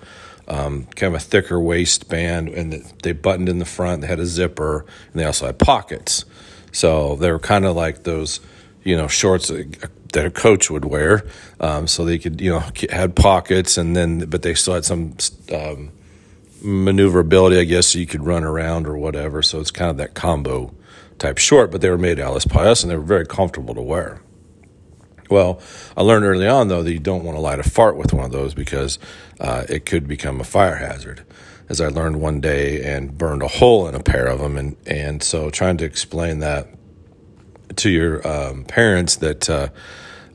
um, 0.48 0.86
kind 0.96 1.16
of 1.16 1.22
a 1.22 1.24
thicker 1.24 1.60
waistband, 1.60 2.50
and 2.50 2.74
they 3.04 3.12
buttoned 3.12 3.50
in 3.50 3.60
the 3.60 3.66
front. 3.66 4.02
They 4.02 4.08
had 4.08 4.20
a 4.20 4.26
zipper, 4.26 4.86
and 5.12 5.22
they 5.22 5.26
also 5.26 5.48
had 5.48 5.60
pockets. 5.60 6.26
So 6.72 7.16
they 7.16 7.32
were 7.32 7.40
kind 7.40 7.66
of 7.66 7.76
like 7.76 8.04
those, 8.04 8.40
you 8.84 8.98
know, 8.98 9.08
shorts 9.08 9.48
that 9.48 10.26
a 10.26 10.32
coach 10.32 10.70
would 10.70 10.86
wear. 10.86 11.26
Um, 11.60 11.88
so 11.88 12.06
they 12.06 12.18
could, 12.18 12.42
you 12.42 12.52
know, 12.52 12.64
had 12.90 13.16
pockets, 13.16 13.78
and 13.78 13.96
then 13.96 14.26
but 14.30 14.42
they 14.42 14.54
still 14.56 14.74
had 14.74 14.86
some 14.86 15.16
um, 15.54 15.92
maneuverability, 16.62 17.60
I 17.60 17.64
guess, 17.64 17.88
so 17.88 18.00
you 18.00 18.08
could 18.08 18.26
run 18.26 18.44
around 18.44 18.88
or 18.88 18.98
whatever. 18.98 19.42
So 19.42 19.60
it's 19.60 19.72
kind 19.72 19.92
of 19.92 19.98
that 19.98 20.16
combo 20.16 20.74
type 21.20 21.38
short, 21.38 21.72
but 21.72 21.82
they 21.82 21.90
were 21.90 21.98
made 21.98 22.20
out 22.20 22.36
of 22.36 22.52
polyester 22.52 22.84
and 22.84 22.92
they 22.92 22.98
were 22.98 23.04
very 23.04 23.26
comfortable 23.26 23.76
to 23.76 23.82
wear. 23.82 24.22
Well, 25.30 25.60
I 25.98 26.02
learned 26.02 26.26
early 26.26 26.48
on 26.48 26.68
though 26.68 26.84
that 26.84 26.92
you 26.92 27.00
don't 27.00 27.24
want 27.24 27.38
to 27.38 27.42
light 27.42 27.60
a 27.60 27.64
fart 27.64 27.98
with 27.98 28.14
one 28.14 28.26
of 28.26 28.32
those 28.32 28.54
because 28.54 29.00
uh, 29.40 29.66
it 29.70 29.86
could 29.86 30.08
become 30.08 30.40
a 30.40 30.44
fire 30.44 30.76
hazard. 30.76 31.26
As 31.68 31.82
I 31.82 31.88
learned 31.88 32.22
one 32.22 32.42
day 32.42 32.84
and 32.84 33.18
burned 33.18 33.42
a 33.42 33.48
hole 33.48 33.88
in 33.88 33.96
a 33.96 34.04
pair 34.04 34.28
of 34.28 34.40
them, 34.40 34.56
and 34.56 34.78
and 34.86 35.24
so 35.24 35.50
trying 35.50 35.78
to 35.78 35.86
explain 35.86 36.40
that 36.40 36.68
to 37.78 37.90
your 37.90 38.26
um, 38.28 38.66
parents 38.66 39.16
that 39.18 39.50
uh, 39.50 39.70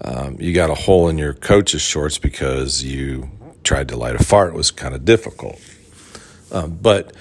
um, 0.03 0.37
you 0.41 0.53
got 0.53 0.71
a 0.71 0.75
hole 0.75 1.09
in 1.09 1.19
your 1.19 1.35
coach's 1.35 1.83
shorts 1.83 2.19
because 2.19 2.83
you 2.83 3.31
tried 3.63 3.89
to 3.89 3.97
light 3.97 4.17
a 4.17 4.25
fart 4.25 4.55
was 4.55 4.71
kind 4.71 4.95
of 4.95 5.05
difficult. 5.05 5.61
Um, 6.53 6.79
but 6.81 7.15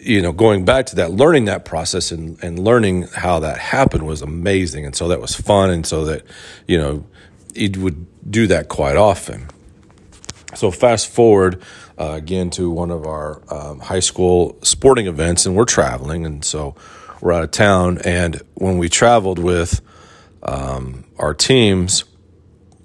you 0.00 0.22
know, 0.22 0.32
going 0.32 0.64
back 0.64 0.86
to 0.86 0.96
that, 0.96 1.10
learning 1.10 1.46
that 1.46 1.64
process 1.64 2.12
and, 2.12 2.42
and 2.42 2.58
learning 2.58 3.02
how 3.14 3.40
that 3.40 3.58
happened 3.58 4.06
was 4.06 4.22
amazing, 4.22 4.86
and 4.86 4.94
so 4.94 5.08
that 5.08 5.20
was 5.20 5.34
fun, 5.34 5.70
and 5.70 5.84
so 5.84 6.04
that 6.04 6.22
you 6.66 6.78
know, 6.78 7.04
it 7.56 7.76
would 7.76 8.06
do 8.30 8.46
that 8.48 8.68
quite 8.68 8.96
often. 8.96 9.48
So 10.54 10.70
fast 10.70 11.08
forward 11.08 11.62
uh, 11.98 12.12
again 12.14 12.50
to 12.50 12.70
one 12.70 12.90
of 12.90 13.06
our 13.06 13.42
um, 13.52 13.80
high 13.80 14.00
school 14.00 14.56
sporting 14.62 15.06
events, 15.06 15.46
and 15.46 15.56
we're 15.56 15.64
traveling, 15.64 16.24
and 16.24 16.44
so 16.44 16.74
we're 17.20 17.32
out 17.32 17.44
of 17.44 17.50
town. 17.50 17.98
And 18.04 18.42
when 18.54 18.78
we 18.78 18.88
traveled 18.88 19.38
with 19.38 19.80
um, 20.42 21.04
our 21.18 21.34
teams, 21.34 22.04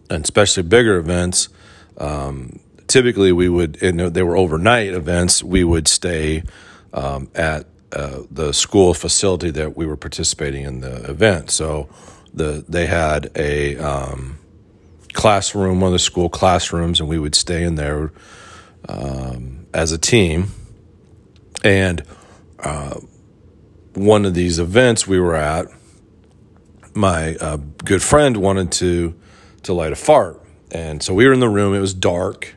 and 0.10 0.24
especially 0.24 0.64
bigger 0.64 0.98
events, 0.98 1.50
um, 1.98 2.60
typically 2.88 3.32
we 3.32 3.48
would, 3.48 3.82
and 3.82 4.00
they 4.00 4.24
were 4.24 4.36
overnight 4.36 4.90
events, 4.94 5.44
we 5.44 5.64
would 5.64 5.88
stay 5.88 6.44
um, 6.94 7.30
at 7.36 7.66
uh, 7.94 8.24
the 8.30 8.54
school 8.54 8.94
facility 8.94 9.52
that 9.52 9.76
we 9.76 9.86
were 9.86 9.98
participating 9.98 10.64
in 10.66 10.82
the 10.82 11.10
event. 11.10 11.50
So 11.52 11.90
the 12.34 12.64
they 12.68 12.86
had 12.86 13.32
a 13.36 13.78
um, 13.78 14.40
classroom, 15.14 15.82
one 15.82 15.90
of 15.90 15.94
the 15.94 16.00
school 16.00 16.30
classrooms, 16.30 17.00
and 17.00 17.10
we 17.10 17.20
would 17.20 17.36
stay 17.36 17.64
in 17.64 17.76
there 17.76 18.12
um, 18.88 19.68
as 19.74 19.92
a 19.92 19.98
team. 19.98 20.48
And 21.64 22.04
uh, 22.60 23.00
one 23.94 24.26
of 24.26 24.34
these 24.34 24.60
events 24.60 25.08
we 25.08 25.20
were 25.20 25.36
at, 25.36 25.68
my 26.94 27.36
uh, 27.36 27.58
good 27.86 28.02
friend 28.02 28.38
wanted 28.38 28.72
to 28.74 29.16
to 29.64 29.74
light 29.74 29.92
a 29.92 29.96
fart, 29.96 30.42
and 30.72 31.04
so 31.04 31.14
we 31.14 31.26
were 31.28 31.34
in 31.34 31.40
the 31.40 31.48
room. 31.48 31.76
It 31.76 31.80
was 31.80 31.94
dark 31.94 32.56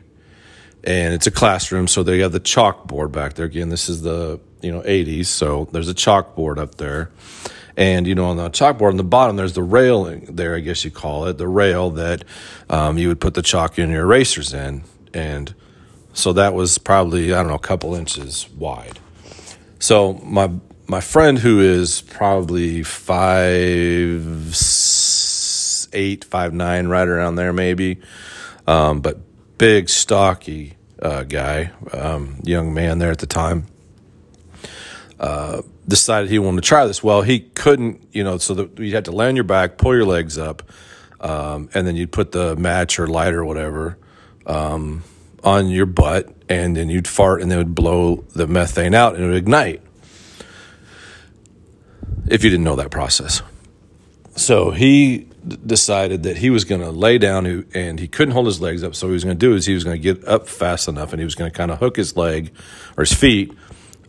and 0.85 1.13
it's 1.13 1.27
a 1.27 1.31
classroom. 1.31 1.87
So 1.87 2.03
they 2.03 2.19
have 2.19 2.31
the 2.31 2.39
chalkboard 2.39 3.11
back 3.11 3.33
there. 3.33 3.45
Again, 3.45 3.69
this 3.69 3.89
is 3.89 4.01
the 4.01 4.39
you 4.61 4.71
know 4.71 4.81
80s, 4.81 5.25
so 5.27 5.67
there's 5.71 5.89
a 5.89 5.93
chalkboard 5.93 6.57
up 6.57 6.75
there. 6.75 7.11
And 7.77 8.07
you 8.07 8.15
know, 8.15 8.25
on 8.25 8.37
the 8.37 8.49
chalkboard 8.49 8.91
on 8.91 8.97
the 8.97 9.03
bottom, 9.03 9.35
there's 9.35 9.53
the 9.53 9.63
railing 9.63 10.35
there, 10.35 10.55
I 10.55 10.59
guess 10.59 10.85
you 10.85 10.91
call 10.91 11.25
it, 11.25 11.37
the 11.37 11.47
rail 11.47 11.89
that 11.91 12.23
um, 12.69 12.97
you 12.97 13.09
would 13.09 13.19
put 13.19 13.33
the 13.33 13.41
chalk 13.41 13.77
in 13.77 13.89
your 13.89 14.03
erasers 14.03 14.53
in. 14.53 14.83
And 15.13 15.53
so 16.13 16.33
that 16.33 16.53
was 16.53 16.77
probably 16.77 17.33
I 17.33 17.37
don't 17.37 17.47
know 17.47 17.55
a 17.55 17.59
couple 17.59 17.95
inches 17.95 18.49
wide. 18.51 18.99
So 19.79 20.13
my 20.23 20.51
my 20.87 21.01
friend 21.01 21.39
who 21.39 21.59
is 21.59 22.01
probably 22.01 22.83
five 22.83 24.53
eight, 25.93 26.23
five 26.25 26.53
nine, 26.53 26.87
right 26.87 27.07
around 27.07 27.35
there 27.35 27.53
maybe, 27.53 27.99
um, 28.67 29.01
but 29.01 29.19
big, 29.57 29.89
stocky 29.89 30.75
uh, 31.01 31.23
guy, 31.23 31.71
um, 31.93 32.39
young 32.43 32.73
man 32.73 32.99
there 32.99 33.11
at 33.11 33.19
the 33.19 33.27
time, 33.27 33.65
uh, 35.19 35.61
decided 35.87 36.29
he 36.29 36.39
wanted 36.39 36.63
to 36.63 36.67
try 36.67 36.85
this. 36.85 37.03
Well, 37.03 37.21
he 37.21 37.39
couldn't, 37.39 38.07
you 38.11 38.23
know, 38.23 38.37
so 38.37 38.69
you 38.77 38.93
had 38.93 39.05
to 39.05 39.21
on 39.21 39.35
your 39.35 39.43
back, 39.43 39.77
pull 39.77 39.95
your 39.95 40.05
legs 40.05 40.37
up, 40.37 40.63
um, 41.19 41.69
and 41.73 41.85
then 41.87 41.95
you'd 41.95 42.11
put 42.11 42.31
the 42.31 42.55
match 42.55 42.99
or 42.99 43.07
light 43.07 43.33
or 43.33 43.45
whatever 43.45 43.97
um, 44.45 45.03
on 45.43 45.69
your 45.69 45.85
butt, 45.85 46.33
and 46.49 46.75
then 46.75 46.89
you'd 46.89 47.07
fart, 47.07 47.41
and 47.41 47.51
then 47.51 47.59
it 47.59 47.63
would 47.63 47.75
blow 47.75 48.25
the 48.33 48.47
methane 48.47 48.93
out, 48.93 49.15
and 49.15 49.23
it 49.23 49.27
would 49.27 49.37
ignite. 49.37 49.81
If 52.27 52.43
you 52.43 52.49
didn't 52.49 52.63
know 52.63 52.77
that 52.77 52.89
process, 52.89 53.43
so 54.35 54.71
he 54.71 55.27
decided 55.65 56.23
that 56.23 56.37
he 56.37 56.49
was 56.49 56.65
going 56.65 56.81
to 56.81 56.89
lay 56.89 57.17
down 57.19 57.45
and 57.73 57.99
he 57.99 58.07
couldn't 58.07 58.33
hold 58.33 58.47
his 58.47 58.59
legs 58.59 58.83
up. 58.83 58.95
So 58.95 59.07
what 59.07 59.11
he 59.11 59.13
was 59.13 59.23
going 59.23 59.37
to 59.37 59.45
do 59.45 59.53
is 59.53 59.65
he 59.65 59.75
was 59.75 59.83
going 59.83 60.01
to 60.01 60.01
get 60.01 60.27
up 60.27 60.47
fast 60.47 60.87
enough 60.87 61.13
and 61.13 61.19
he 61.19 61.23
was 61.23 61.35
going 61.35 61.51
to 61.51 61.55
kind 61.55 61.69
of 61.69 61.77
hook 61.77 61.97
his 61.97 62.17
leg 62.17 62.51
or 62.97 63.03
his 63.03 63.13
feet 63.13 63.53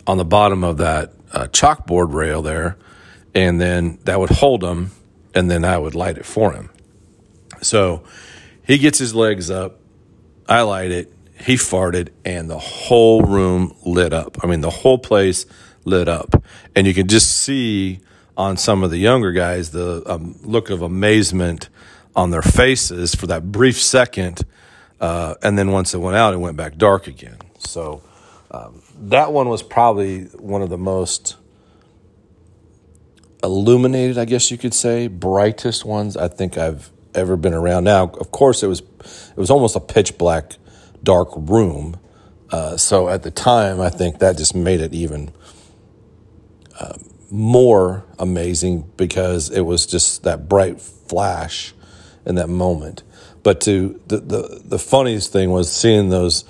on 0.07 0.17
the 0.17 0.25
bottom 0.25 0.65
of 0.65 0.79
that 0.79 1.13
uh, 1.33 1.47
chalkboard 1.49 2.13
rail 2.13 2.43
there. 2.43 2.77
And 3.35 3.61
then 3.61 3.99
that 4.05 4.19
would 4.19 4.31
hold 4.31 4.65
him 4.65 4.93
and 5.35 5.51
then 5.51 5.65
I 5.65 5.77
would 5.77 5.95
light 5.95 6.17
it 6.17 6.25
for 6.25 6.53
him. 6.53 6.71
So 7.63 8.05
he 8.67 8.79
gets 8.79 8.99
his 8.99 9.15
legs 9.15 9.51
up. 9.51 9.81
I 10.49 10.63
light 10.63 10.91
it. 10.91 11.13
He 11.39 11.55
farted 11.55 12.09
and 12.25 12.49
the 12.49 12.59
whole 12.59 13.23
room 13.23 13.77
lit 13.85 14.13
up. 14.13 14.39
I 14.43 14.47
mean, 14.47 14.63
the 14.63 14.71
whole 14.71 14.99
place 14.99 15.45
lit 15.85 16.09
up. 16.09 16.43
And 16.75 16.87
you 16.87 16.95
can 16.95 17.09
just 17.09 17.31
see 17.37 18.01
on 18.37 18.57
some 18.57 18.83
of 18.83 18.91
the 18.91 18.99
younger 18.99 19.33
guys 19.33 19.71
the 19.71 20.03
um, 20.07 20.37
look 20.43 20.71
of 20.71 20.83
amazement 20.83 21.69
on 22.15 22.31
their 22.31 22.43
faces 22.43 23.15
for 23.15 23.27
that 23.27 23.53
brief 23.53 23.81
second. 23.81 24.43
Uh, 25.01 25.35
and 25.43 25.59
then 25.59 25.71
once 25.71 25.93
it 25.93 25.99
went 25.99 26.17
out, 26.17 26.33
it 26.33 26.39
went 26.39 26.57
back 26.57 26.77
dark 26.77 27.07
again. 27.07 27.37
So 27.59 28.03
um, 28.51 28.83
that 29.01 29.33
one 29.33 29.49
was 29.49 29.63
probably 29.63 30.25
one 30.25 30.63
of 30.63 30.71
the 30.71 30.79
most 30.79 31.37
illuminated, 33.43 34.19
I 34.19 34.25
guess 34.25 34.51
you 34.51 34.59
could 34.59 34.75
say, 34.75 35.09
brightest 35.09 35.85
ones 35.85 36.17
I 36.17 36.29
think 36.29 36.57
I've 36.57 36.91
ever 37.15 37.37
been 37.37 37.55
around. 37.55 37.85
Now, 37.85 38.05
of 38.05 38.31
course, 38.31 38.63
it 38.63 38.67
was 38.67 38.81
it 38.81 39.37
was 39.37 39.51
almost 39.51 39.77
a 39.77 39.81
pitch 39.81 40.19
black, 40.19 40.53
dark 41.03 41.29
room. 41.35 41.99
Uh, 42.51 42.77
so 42.77 43.09
at 43.09 43.23
the 43.23 43.31
time, 43.31 43.81
I 43.81 43.91
think 43.91 44.21
that 44.21 44.37
just 44.37 44.55
made 44.55 44.81
it 44.81 44.95
even 44.95 45.33
um, 46.79 47.03
more 47.31 48.05
amazing 48.19 48.91
because 48.97 49.51
it 49.51 49.63
was 49.63 49.87
just 49.87 50.23
that 50.23 50.49
bright 50.49 50.81
flash 50.81 51.75
in 52.25 52.37
that 52.37 52.49
moment. 52.49 53.03
But 53.43 53.61
to 53.63 54.01
the 54.07 54.19
the, 54.19 54.63
the 54.65 54.79
funniest 54.79 55.33
thing 55.33 55.51
was 55.51 55.73
seeing 55.73 56.11
those 56.11 56.45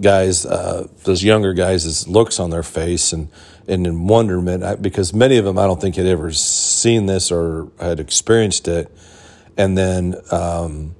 guys, 0.00 0.46
uh, 0.46 0.88
those 1.04 1.22
younger 1.22 1.52
guys' 1.52 2.06
looks 2.08 2.38
on 2.40 2.50
their 2.50 2.62
face 2.62 3.12
and 3.12 3.28
and 3.68 3.84
in 3.84 4.06
wonderment 4.06 4.80
because 4.80 5.12
many 5.12 5.38
of 5.38 5.44
them 5.44 5.58
I 5.58 5.66
don't 5.66 5.80
think 5.80 5.96
had 5.96 6.06
ever 6.06 6.32
seen 6.32 7.06
this 7.06 7.32
or 7.32 7.68
had 7.80 7.98
experienced 7.98 8.68
it, 8.68 8.90
and 9.56 9.76
then 9.76 10.14
um, 10.30 10.94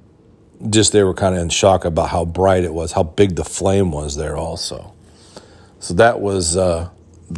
just 0.69 0.91
they 0.91 1.03
were 1.03 1.13
kind 1.13 1.35
of 1.35 1.41
in 1.41 1.49
shock 1.49 1.85
about 1.85 2.09
how 2.09 2.25
bright 2.25 2.63
it 2.63 2.73
was, 2.73 2.91
how 2.91 3.03
big 3.03 3.35
the 3.35 3.45
flame 3.45 3.91
was 3.91 4.17
there 4.17 4.35
also. 4.35 4.93
So 5.79 5.93
that 5.93 6.19
was 6.19 6.57
uh, 6.57 6.89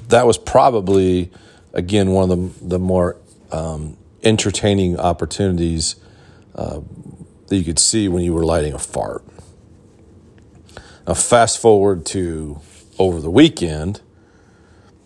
that 0.07 0.25
was 0.25 0.37
probably 0.37 1.31
again, 1.73 2.11
one 2.11 2.31
of 2.31 2.59
the, 2.59 2.65
the 2.67 2.79
more 2.79 3.17
um, 3.51 3.97
entertaining 4.23 4.99
opportunities 4.99 5.95
uh, 6.55 6.81
that 7.47 7.55
you 7.55 7.63
could 7.63 7.79
see 7.79 8.07
when 8.07 8.23
you 8.23 8.33
were 8.33 8.45
lighting 8.45 8.73
a 8.73 8.79
fart. 8.79 9.23
Now, 11.09 11.15
fast 11.15 11.57
forward 11.57 12.05
to 12.07 12.61
over 12.99 13.19
the 13.19 13.31
weekend, 13.31 13.99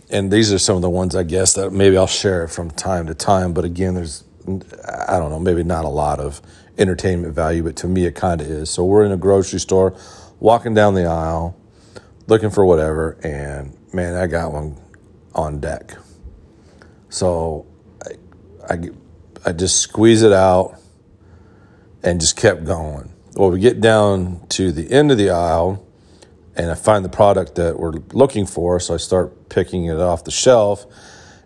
and 0.10 0.30
these 0.30 0.52
are 0.52 0.58
some 0.58 0.76
of 0.76 0.82
the 0.82 0.90
ones 0.90 1.16
I 1.16 1.24
guess 1.24 1.54
that 1.54 1.72
maybe 1.72 1.96
I'll 1.96 2.08
share 2.08 2.46
from 2.50 2.72
time 2.72 3.08
to 3.08 3.14
time. 3.14 3.54
But 3.54 3.64
again, 3.64 3.94
there's 3.94 4.26
I 4.46 5.18
don't 5.18 5.32
know, 5.32 5.40
maybe 5.40 5.64
not 5.64 5.86
a 5.86 5.90
lot 5.90 6.20
of 6.20 6.42
entertainment 6.78 7.34
value, 7.34 7.64
but 7.64 7.78
to 7.78 7.88
me 7.88 8.06
it 8.06 8.16
kind 8.16 8.42
of 8.42 8.48
is. 8.48 8.70
So 8.70 8.84
we're 8.84 9.06
in 9.06 9.14
a 9.14 9.18
grocery 9.18 9.62
store, 9.62 9.96
walking 10.42 10.74
down 10.74 10.94
the 10.94 11.06
aisle, 11.06 11.58
looking 12.28 12.50
for 12.50 12.66
whatever, 12.66 13.18
and 13.24 13.74
man, 13.94 14.16
I 14.16 14.28
got 14.28 14.52
one 14.52 14.78
on 15.34 15.62
deck. 15.62 15.96
So 17.08 17.66
I, 18.06 18.74
I, 18.74 18.90
I 19.46 19.52
just 19.54 19.78
squeeze 19.78 20.22
it 20.22 20.34
out 20.34 20.78
and 22.04 22.20
just 22.20 22.36
kept 22.36 22.66
going. 22.66 23.10
Well, 23.38 23.52
we 23.52 23.62
get 23.62 23.80
down 23.80 24.46
to 24.50 24.74
the 24.74 24.92
end 24.92 25.10
of 25.10 25.18
the 25.18 25.30
aisle 25.30 25.83
and 26.56 26.70
I 26.72 26.76
find 26.76 27.04
the 27.04 27.10
product 27.10 27.56
that 27.56 27.80
we're 27.80 27.94
looking 28.12 28.46
for. 28.46 28.80
So 28.80 28.94
I 28.94 28.98
start 28.98 29.50
picking 29.50 29.86
it 29.86 29.98
off 29.98 30.24
the 30.24 30.32
shelf, 30.32 30.86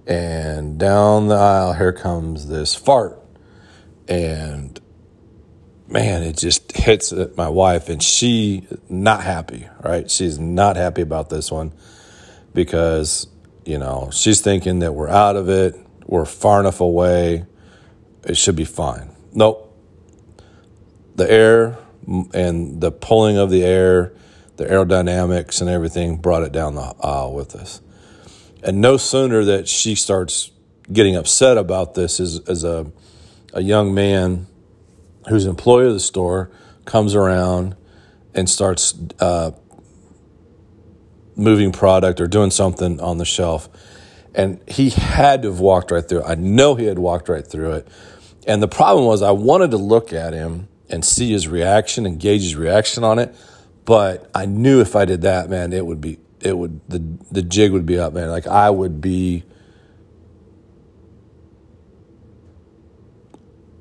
and 0.05 0.77
down 0.79 1.27
the 1.27 1.35
aisle, 1.35 1.73
here 1.73 1.93
comes 1.93 2.47
this 2.47 2.75
fart. 2.75 3.21
And 4.07 4.79
man, 5.87 6.23
it 6.23 6.37
just 6.37 6.71
hits 6.75 7.13
my 7.35 7.49
wife, 7.49 7.89
and 7.89 8.01
she 8.01 8.67
not 8.89 9.23
happy, 9.23 9.67
right? 9.81 10.09
She's 10.09 10.37
not 10.39 10.75
happy 10.75 11.01
about 11.01 11.29
this 11.29 11.51
one 11.51 11.73
because, 12.53 13.27
you 13.65 13.77
know, 13.77 14.09
she's 14.11 14.41
thinking 14.41 14.79
that 14.79 14.93
we're 14.93 15.09
out 15.09 15.35
of 15.35 15.49
it, 15.49 15.75
we're 16.05 16.25
far 16.25 16.59
enough 16.59 16.81
away, 16.81 17.45
it 18.23 18.35
should 18.35 18.55
be 18.55 18.65
fine. 18.65 19.15
Nope. 19.33 19.63
The 21.15 21.29
air 21.29 21.77
and 22.33 22.81
the 22.81 22.91
pulling 22.91 23.37
of 23.37 23.49
the 23.49 23.63
air 23.63 24.13
the 24.57 24.65
aerodynamics 24.65 25.61
and 25.61 25.69
everything 25.69 26.17
brought 26.17 26.43
it 26.43 26.51
down 26.51 26.75
the 26.75 26.93
aisle 27.01 27.33
with 27.33 27.55
us. 27.55 27.81
And 28.63 28.81
no 28.81 28.97
sooner 28.97 29.45
that 29.45 29.67
she 29.67 29.95
starts 29.95 30.51
getting 30.91 31.15
upset 31.15 31.57
about 31.57 31.93
this 31.93 32.19
as, 32.19 32.39
as 32.47 32.63
a, 32.63 32.91
a 33.53 33.61
young 33.61 33.93
man 33.93 34.47
who's 35.29 35.45
an 35.45 35.51
employee 35.51 35.87
of 35.87 35.93
the 35.93 35.99
store 35.99 36.51
comes 36.85 37.15
around 37.15 37.75
and 38.33 38.49
starts 38.49 38.97
uh, 39.19 39.51
moving 41.35 41.71
product 41.71 42.19
or 42.19 42.27
doing 42.27 42.51
something 42.51 42.99
on 42.99 43.17
the 43.17 43.25
shelf. 43.25 43.69
And 44.33 44.59
he 44.67 44.89
had 44.89 45.43
to 45.43 45.49
have 45.49 45.59
walked 45.59 45.91
right 45.91 46.07
through 46.07 46.19
it. 46.19 46.25
I 46.25 46.35
know 46.35 46.75
he 46.75 46.85
had 46.85 46.99
walked 46.99 47.29
right 47.29 47.45
through 47.45 47.73
it. 47.73 47.87
And 48.47 48.61
the 48.61 48.67
problem 48.67 49.05
was, 49.05 49.21
I 49.21 49.31
wanted 49.31 49.71
to 49.71 49.77
look 49.77 50.13
at 50.13 50.33
him 50.33 50.67
and 50.89 51.03
see 51.03 51.31
his 51.31 51.47
reaction 51.47 52.05
and 52.05 52.19
gauge 52.19 52.43
his 52.43 52.55
reaction 52.55 53.03
on 53.03 53.19
it. 53.19 53.35
But 53.87 54.29
I 54.35 54.45
knew 54.45 54.81
if 54.81 54.97
I 54.97 55.05
did 55.05 55.21
that, 55.21 55.49
man, 55.49 55.71
it 55.71 55.85
would 55.85 56.01
be 56.01 56.19
it 56.41 56.57
would 56.57 56.81
the 56.89 56.99
the 57.31 57.41
jig 57.41 57.71
would 57.71 57.85
be 57.85 57.97
up, 57.97 58.11
man. 58.11 58.29
Like 58.29 58.45
I 58.45 58.69
would 58.69 58.99
be 58.99 59.45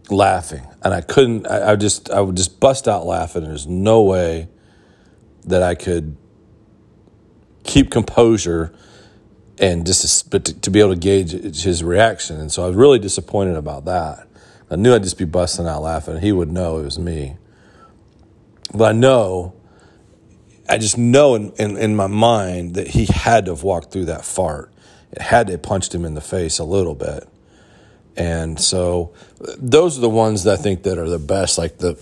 laughing, 0.08 0.64
and 0.84 0.94
I 0.94 1.00
couldn't. 1.00 1.48
I, 1.48 1.72
I 1.72 1.76
just 1.76 2.08
I 2.08 2.20
would 2.20 2.36
just 2.36 2.60
bust 2.60 2.86
out 2.86 3.04
laughing. 3.04 3.42
There's 3.42 3.66
no 3.66 4.00
way 4.02 4.48
that 5.44 5.64
I 5.64 5.74
could 5.74 6.16
keep 7.64 7.90
composure 7.90 8.72
and 9.58 9.84
just 9.84 10.30
but 10.30 10.44
to, 10.44 10.60
to, 10.60 10.70
be 10.70 10.78
able 10.78 10.94
to 10.94 11.00
gauge 11.00 11.32
his 11.32 11.82
reaction. 11.82 12.38
And 12.38 12.52
so 12.52 12.62
I 12.62 12.68
was 12.68 12.76
really 12.76 13.00
disappointed 13.00 13.56
about 13.56 13.86
that. 13.86 14.28
I 14.70 14.76
knew 14.76 14.94
I'd 14.94 15.02
just 15.02 15.18
be 15.18 15.24
busting 15.24 15.66
out 15.66 15.82
laughing. 15.82 16.18
He 16.20 16.30
would 16.30 16.52
know 16.52 16.78
it 16.78 16.84
was 16.84 16.98
me. 16.98 17.38
But 18.72 18.84
I 18.84 18.92
know 18.92 19.55
I 20.68 20.78
just 20.78 20.98
know 20.98 21.34
in, 21.34 21.52
in, 21.58 21.76
in, 21.76 21.96
my 21.96 22.06
mind 22.06 22.74
that 22.74 22.88
he 22.88 23.06
had 23.06 23.46
to 23.46 23.52
have 23.52 23.62
walked 23.62 23.92
through 23.92 24.06
that 24.06 24.24
fart. 24.24 24.72
It 25.12 25.22
had 25.22 25.46
to 25.46 25.52
have 25.52 25.62
punched 25.62 25.94
him 25.94 26.04
in 26.04 26.14
the 26.14 26.20
face 26.20 26.58
a 26.58 26.64
little 26.64 26.94
bit. 26.94 27.28
And 28.16 28.58
so 28.58 29.12
those 29.58 29.98
are 29.98 30.00
the 30.00 30.10
ones 30.10 30.44
that 30.44 30.58
I 30.58 30.62
think 30.62 30.82
that 30.84 30.98
are 30.98 31.08
the 31.08 31.18
best, 31.18 31.58
like 31.58 31.78
the 31.78 31.98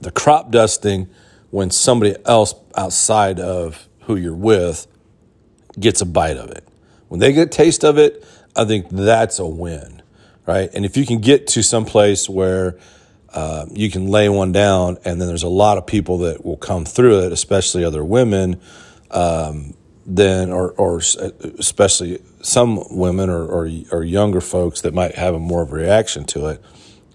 the 0.00 0.10
crop 0.10 0.50
dusting 0.50 1.08
when 1.50 1.70
somebody 1.70 2.14
else 2.26 2.54
outside 2.76 3.40
of 3.40 3.88
who 4.02 4.16
you're 4.16 4.34
with 4.34 4.86
gets 5.78 6.00
a 6.00 6.06
bite 6.06 6.36
of 6.36 6.50
it. 6.50 6.66
When 7.08 7.20
they 7.20 7.32
get 7.32 7.46
a 7.46 7.50
taste 7.50 7.84
of 7.84 7.98
it, 7.98 8.24
I 8.54 8.64
think 8.64 8.88
that's 8.90 9.38
a 9.38 9.46
win, 9.46 10.02
right? 10.46 10.70
And 10.74 10.84
if 10.84 10.96
you 10.96 11.06
can 11.06 11.20
get 11.20 11.46
to 11.48 11.62
some 11.62 11.84
place 11.84 12.28
where 12.28 12.78
uh, 13.36 13.66
you 13.72 13.90
can 13.90 14.08
lay 14.08 14.28
one 14.28 14.50
down, 14.50 14.98
and 15.04 15.20
then 15.20 15.28
there's 15.28 15.44
a 15.44 15.48
lot 15.48 15.78
of 15.78 15.86
people 15.86 16.18
that 16.18 16.44
will 16.44 16.56
come 16.56 16.84
through 16.84 17.20
it, 17.26 17.32
especially 17.32 17.84
other 17.84 18.04
women. 18.04 18.60
Um, 19.10 19.74
then, 20.06 20.50
or, 20.52 20.70
or 20.72 20.98
especially 20.98 22.20
some 22.40 22.80
women 22.96 23.28
or, 23.28 23.44
or, 23.44 23.68
or 23.90 24.04
younger 24.04 24.40
folks 24.40 24.82
that 24.82 24.94
might 24.94 25.16
have 25.16 25.34
a 25.34 25.38
more 25.38 25.62
of 25.62 25.72
a 25.72 25.74
reaction 25.74 26.24
to 26.24 26.46
it. 26.46 26.62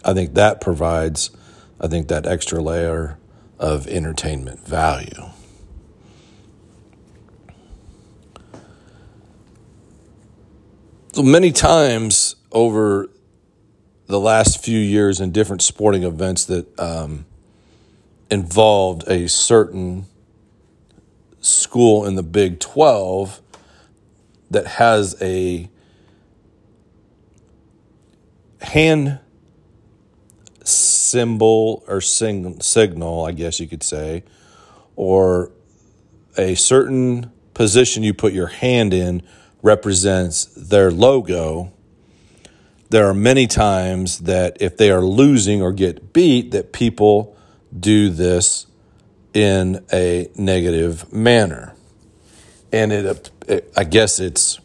I 0.04 0.14
think 0.14 0.34
that 0.34 0.60
provides, 0.60 1.32
I 1.80 1.88
think 1.88 2.10
that 2.10 2.26
extra 2.26 2.62
layer 2.62 3.18
of 3.58 3.88
entertainment 3.88 4.68
value. 4.68 5.30
So 11.14 11.24
many 11.24 11.52
times 11.52 12.36
over 12.52 13.10
the 14.12 14.20
last 14.20 14.64
few 14.64 14.78
years 14.78 15.20
in 15.20 15.32
different 15.32 15.62
sporting 15.62 16.04
events 16.04 16.46
that 16.46 16.80
um, 16.80 17.26
involved 18.30 19.08
a 19.08 19.28
certain 19.28 20.06
school 21.40 22.06
in 22.06 22.16
the 22.16 22.24
Big 22.24 22.60
12 22.60 23.42
that 24.52 24.68
has 24.68 25.16
a 25.22 25.70
hand 28.62 29.20
symbol 30.64 31.84
or 31.88 32.02
sing, 32.02 32.60
signal, 32.62 33.26
I 33.26 33.32
guess 33.32 33.60
you 33.60 33.68
could 33.68 33.82
say, 33.82 34.24
or 34.96 35.52
a 36.38 36.56
certain 36.56 37.32
position 37.54 38.04
you 38.04 38.14
put 38.14 38.34
your 38.34 38.48
hand 38.48 38.94
in 38.94 39.24
represents 39.62 40.46
their 40.46 40.92
logo 40.92 41.72
there 42.92 43.08
are 43.08 43.14
many 43.14 43.48
times 43.48 44.20
that 44.20 44.58
if 44.60 44.76
they 44.76 44.92
are 44.92 45.02
losing 45.02 45.62
or 45.62 45.72
get 45.72 46.12
beat, 46.12 46.52
that 46.52 46.74
people 46.74 47.38
do 47.78 48.10
this 48.10 48.66
in 49.34 49.84
a 49.94 50.30
negative 50.36 51.12
manner. 51.12 51.74
And 52.74 52.92
it, 52.92 53.32
it, 53.48 53.72
I 53.78 53.86
guess 53.86 54.20
it's 54.20 54.60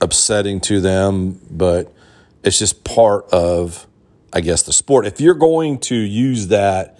upsetting 0.00 0.60
to 0.62 0.80
them, 0.80 1.40
but 1.48 1.94
it's 2.42 2.58
just 2.58 2.82
part 2.82 3.30
of, 3.30 3.86
I 4.32 4.40
guess, 4.40 4.64
the 4.64 4.72
sport. 4.72 5.06
If 5.06 5.20
you're 5.20 5.34
going 5.34 5.78
to 5.82 5.94
use 5.94 6.48
that 6.48 6.98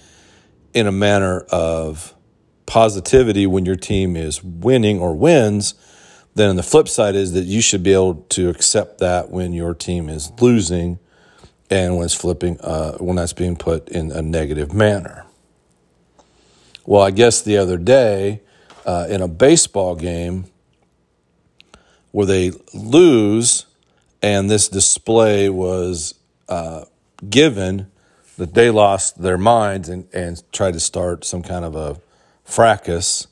in 0.74 0.86
a 0.86 0.92
manner 0.92 1.40
of 1.50 2.14
positivity 2.66 3.48
when 3.48 3.66
your 3.66 3.76
team 3.76 4.16
is 4.16 4.44
winning 4.44 5.00
or 5.00 5.16
wins, 5.16 5.74
then 6.38 6.57
the 6.57 6.62
flip 6.62 6.88
side 6.88 7.14
is 7.14 7.33
that 7.33 7.44
you 7.44 7.61
should 7.61 7.83
be 7.83 7.92
able 7.92 8.14
to 8.31 8.48
accept 8.48 8.98
that 8.98 9.31
when 9.31 9.53
your 9.53 9.74
team 9.74 10.09
is 10.09 10.31
losing 10.40 10.98
and 11.68 11.96
when 11.96 12.05
it's 12.05 12.14
flipping, 12.14 12.61
uh, 12.61 12.96
when 12.98 13.16
that's 13.16 13.33
being 13.33 13.57
put 13.57 13.88
in 13.88 14.12
a 14.12 14.22
negative 14.22 14.72
manner. 14.72 15.27
Well, 16.87 17.03
I 17.03 17.11
guess 17.11 17.42
the 17.42 17.59
other 17.59 17.77
day 17.77 18.40
uh, 18.87 19.07
in 19.11 19.20
a 19.20 19.29
baseball 19.29 19.96
game 19.96 20.46
where 22.12 22.27
they 22.27 22.53
lose 22.72 23.66
and 24.22 24.51
this 24.51 24.68
display 24.68 25.48
was 25.48 26.14
uh, 26.48 26.85
given 27.29 27.90
that 28.37 28.55
they 28.55 28.70
lost 28.70 29.20
their 29.20 29.38
minds 29.38 29.88
and, 29.88 30.09
and 30.14 30.42
tried 30.53 30.72
to 30.72 30.81
start 30.81 31.24
some 31.24 31.42
kind 31.42 31.64
of 31.64 31.74
a 31.77 32.01
fracas 32.44 33.27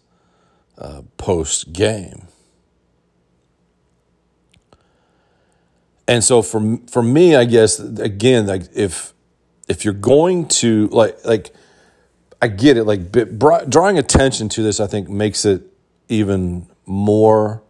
uh, 0.79 1.03
post 1.17 1.73
game. 1.73 2.29
And 6.09 6.23
so 6.23 6.43
for 6.43 6.79
for 6.89 7.03
me, 7.03 7.35
I 7.35 7.45
guess 7.45 7.79
again, 7.79 8.47
like 8.47 8.63
if 8.75 9.13
if 9.69 9.85
you're 9.85 9.95
going 9.95 10.47
to 10.49 10.89
like 10.89 11.25
like 11.25 11.53
I 12.41 12.49
get 12.49 12.77
it, 12.77 12.85
like 12.85 13.11
drawing 13.69 13.99
attention 13.99 14.49
to 14.51 14.63
this, 14.63 14.79
I 14.79 14.87
think 14.87 15.09
makes 15.09 15.45
it 15.45 15.63
even 16.09 16.69
more 16.85 17.63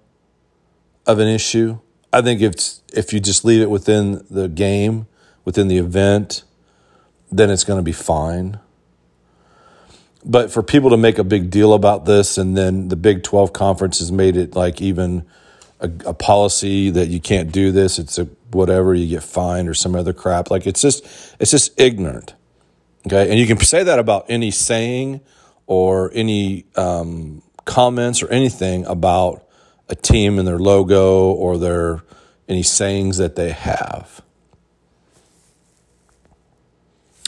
of 1.06 1.18
an 1.18 1.28
issue. 1.28 1.78
I 2.12 2.20
think 2.22 2.40
if 2.42 2.54
if 2.92 3.12
you 3.12 3.20
just 3.20 3.44
leave 3.44 3.62
it 3.62 3.70
within 3.70 4.24
the 4.28 4.48
game, 4.48 5.06
within 5.44 5.68
the 5.68 5.78
event, 5.78 6.44
then 7.30 7.50
it's 7.50 7.64
going 7.64 7.78
to 7.78 7.82
be 7.82 7.92
fine. 7.92 8.58
But 10.24 10.50
for 10.50 10.62
people 10.62 10.90
to 10.90 10.96
make 10.96 11.18
a 11.18 11.24
big 11.24 11.50
deal 11.50 11.72
about 11.72 12.04
this, 12.04 12.36
and 12.36 12.56
then 12.56 12.88
the 12.88 12.96
Big 12.96 13.22
Twelve 13.22 13.52
conference 13.52 14.00
has 14.00 14.10
made 14.10 14.36
it 14.36 14.56
like 14.56 14.82
even 14.82 15.24
a, 15.80 15.90
a, 16.06 16.14
policy 16.14 16.90
that 16.90 17.08
you 17.08 17.20
can't 17.20 17.52
do 17.52 17.70
this. 17.70 17.98
It's 17.98 18.18
a 18.18 18.24
whatever 18.50 18.94
you 18.94 19.06
get 19.06 19.22
fined 19.22 19.68
or 19.68 19.74
some 19.74 19.94
other 19.94 20.12
crap. 20.12 20.50
Like 20.50 20.66
it's 20.66 20.80
just 20.80 21.04
it's 21.38 21.50
just 21.50 21.78
ignorant. 21.78 22.34
Okay, 23.06 23.30
and 23.30 23.38
you 23.38 23.46
can 23.46 23.58
say 23.60 23.82
that 23.84 23.98
about 23.98 24.26
any 24.28 24.50
saying 24.50 25.20
or 25.66 26.10
any 26.14 26.64
um, 26.76 27.42
comments 27.64 28.22
or 28.22 28.28
anything 28.28 28.84
about 28.86 29.46
a 29.88 29.94
team 29.94 30.38
and 30.38 30.48
their 30.48 30.58
logo 30.58 31.30
or 31.30 31.58
their 31.58 32.02
any 32.48 32.62
sayings 32.62 33.18
that 33.18 33.36
they 33.36 33.50
have. 33.50 34.22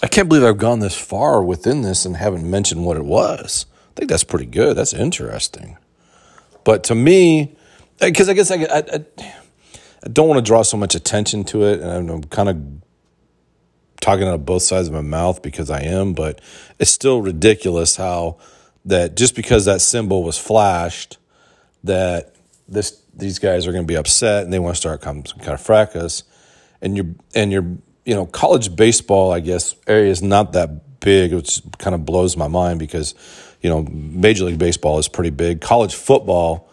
I 0.03 0.07
can't 0.07 0.29
believe 0.29 0.45
I've 0.45 0.59
gone 0.59 0.79
this 0.79 0.97
far 0.97 1.43
within 1.43 1.83
this 1.83 2.05
and 2.05 2.17
haven't 2.17 2.49
mentioned 2.49 2.85
what 2.85 2.97
it 2.97 3.05
was. 3.05 3.67
I 3.91 3.93
think 3.97 4.11
that's 4.11 4.25
pretty 4.25 4.47
good. 4.47 4.77
That's 4.77 4.93
interesting. 4.93 5.77
But 6.63 6.85
to 6.85 6.95
me, 6.95 7.57
because 8.01 8.29
I 8.29 8.35
guess 8.35 8.51
I, 8.51 8.57
I, 8.57 8.79
I, 8.93 10.09
don't 10.13 10.29
want 10.29 10.39
to 10.39 10.49
draw 10.49 10.63
so 10.63 10.77
much 10.77 10.95
attention 10.95 11.45
to 11.45 11.65
it, 11.65 11.81
and 11.81 12.11
I'm 12.11 12.25
kind 12.25 12.49
of 12.49 12.57
talking 14.01 14.27
out 14.27 14.35
of 14.35 14.47
both 14.47 14.63
sides 14.63 14.89
of 14.89 14.95
my 14.95 15.01
mouth 15.01 15.43
because 15.43 15.71
I 15.71 15.83
am, 15.83 16.13
but 16.13 16.41
it's 16.79 16.91
still 16.91 17.21
ridiculous 17.21 17.97
how 17.97 18.39
that 18.85 19.17
just 19.17 19.35
because 19.35 19.65
that 19.65 19.81
symbol 19.81 20.23
was 20.23 20.39
flashed, 20.39 21.19
that 21.85 22.35
this 22.69 23.03
these 23.15 23.39
guys 23.39 23.67
are 23.67 23.73
going 23.73 23.85
to 23.85 23.89
be 23.89 23.97
upset 23.97 24.45
and 24.45 24.53
they 24.53 24.59
want 24.59 24.77
to 24.77 24.81
start 24.81 25.03
some 25.03 25.23
kind 25.23 25.53
of 25.53 25.61
fracas, 25.61 26.23
and 26.81 26.97
you're 26.97 27.15
and 27.35 27.53
you're 27.53 27.77
you 28.05 28.15
know 28.15 28.27
college 28.27 28.75
baseball 28.75 29.33
I 29.33 29.41
guess 29.41 29.75
area 29.87 30.11
is 30.11 30.23
not 30.23 30.53
that 30.53 31.01
big, 31.01 31.33
which 31.33 31.61
kind 31.79 31.95
of 31.95 32.05
blows 32.05 32.37
my 32.37 32.49
mind 32.49 32.79
because 32.79 33.15
you 33.61 33.69
know 33.69 33.83
Major 33.83 34.45
League 34.45 34.59
Baseball 34.59 34.99
is 34.99 35.09
pretty 35.09 35.31
big. 35.31 35.61
College 35.61 35.95
football 35.95 36.69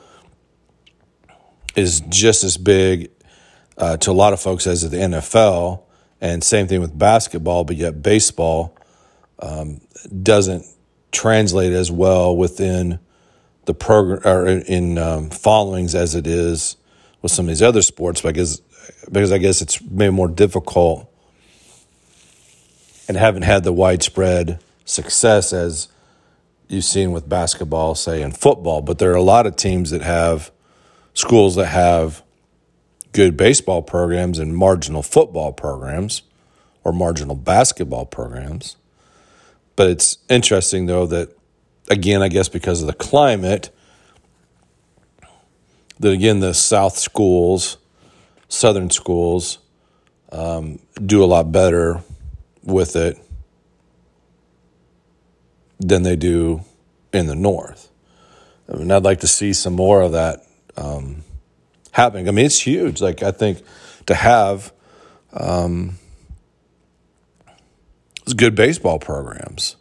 is 1.76 2.02
just 2.10 2.44
as 2.44 2.58
big 2.58 3.12
uh, 3.78 3.98
to 3.98 4.12
a 4.12 4.14
lot 4.14 4.34
of 4.34 4.42
folks 4.42 4.68
as 4.68 4.90
the 4.90 4.98
NFL, 4.98 5.84
and 6.22 6.44
same 6.44 6.68
thing 6.68 6.82
with 6.82 6.98
basketball. 6.98 7.64
But 7.64 7.76
yet 7.76 8.02
baseball 8.02 8.78
um, 9.40 9.82
doesn't 10.24 10.66
translate 11.12 11.74
as 11.74 11.92
well 11.92 12.36
within 12.36 13.00
the 13.66 13.74
program 13.74 14.22
or 14.26 14.48
in 14.48 14.98
um, 14.98 15.30
followings 15.30 15.96
as 15.96 16.16
it 16.16 16.28
is 16.28 16.78
with 17.22 17.32
some 17.32 17.46
of 17.46 17.50
these 17.50 17.62
other 17.62 17.82
sports 17.82 18.22
because 18.22 18.62
because 19.12 19.32
I 19.32 19.40
guess 19.40 19.62
it's 19.62 19.82
maybe 19.82 20.12
more 20.12 20.28
difficult 20.28 21.12
and 23.08 23.18
haven't 23.18 23.44
had 23.44 23.64
the 23.64 23.74
widespread 23.74 24.60
success 24.84 25.54
as 25.54 25.88
you've 26.68 26.84
seen 26.84 27.12
with 27.12 27.28
basketball, 27.28 27.96
say, 27.96 28.22
and 28.22 28.36
football. 28.36 28.82
But 28.82 29.00
there 29.00 29.12
are 29.12 29.16
a 29.16 29.22
lot 29.22 29.46
of 29.46 29.56
teams 29.56 29.92
that 29.92 30.02
have 30.02 30.52
schools 31.16 31.56
that 31.56 31.68
have 31.68 32.22
good 33.14 33.36
baseball 33.36 33.82
programs 33.82 34.38
and 34.38 34.56
marginal 34.56 35.02
football 35.02 35.52
programs 35.52 36.22
or 36.84 36.94
marginal 36.94 37.36
basketball 37.36 38.06
programs. 38.06 38.76
But 39.76 39.90
it's 39.90 40.20
interesting, 40.30 40.86
though, 40.86 41.08
that 41.08 41.36
again, 41.90 42.22
I 42.22 42.28
guess 42.28 42.50
because 42.50 42.82
of 42.82 42.88
the 42.88 42.94
climate, 42.94 43.70
that 46.00 46.12
again, 46.12 46.42
the 46.42 46.54
South 46.54 46.98
schools, 46.98 47.78
Southern 48.48 48.90
schools, 48.90 49.60
um, 50.32 50.80
do 51.04 51.24
a 51.24 51.26
lot 51.26 51.52
better 51.52 52.02
with 52.64 52.96
it 52.96 53.18
than 55.80 56.04
they 56.04 56.16
do 56.16 56.62
in 57.14 57.28
the 57.28 57.36
North. 57.36 57.90
I 58.72 58.78
mean, 58.78 58.92
I'd 58.92 59.04
like 59.04 59.22
to 59.22 59.28
see 59.28 59.54
some 59.54 59.74
more 59.74 60.02
of 60.02 60.14
that 60.14 60.45
um, 60.78 61.24
happening. 61.92 62.28
I 62.28 62.32
mean, 62.32 62.46
it's 62.46 62.60
huge. 62.60 63.02
Like, 63.02 63.24
I 63.24 63.32
think 63.32 63.62
to 64.06 64.16
have 64.16 64.74
um, 65.34 65.98
good 68.36 68.56
baseball 68.56 69.00
programs 69.00 69.76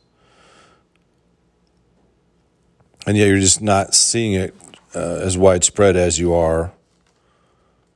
and 3.06 3.16
yet 3.16 3.26
you're 3.28 3.40
just 3.40 3.60
not 3.60 3.94
seeing 3.94 4.34
it 4.34 4.54
uh, 4.94 4.98
as 4.98 5.36
widespread 5.36 5.96
as 5.96 6.18
you 6.18 6.34
are 6.34 6.72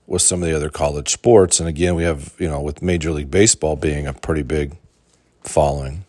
with 0.06 0.22
some 0.22 0.42
of 0.42 0.48
the 0.48 0.56
other 0.56 0.70
college 0.70 1.11
sports. 1.11 1.61
And 1.61 1.68
again, 1.68 1.94
we 1.94 2.02
have 2.02 2.34
you 2.38 2.48
know 2.48 2.61
with 2.61 2.82
Major 2.82 3.11
League 3.11 3.30
Baseball 3.30 3.76
being 3.76 4.06
a 4.06 4.12
pretty 4.12 4.42
big 4.42 4.76
following. 5.42 6.04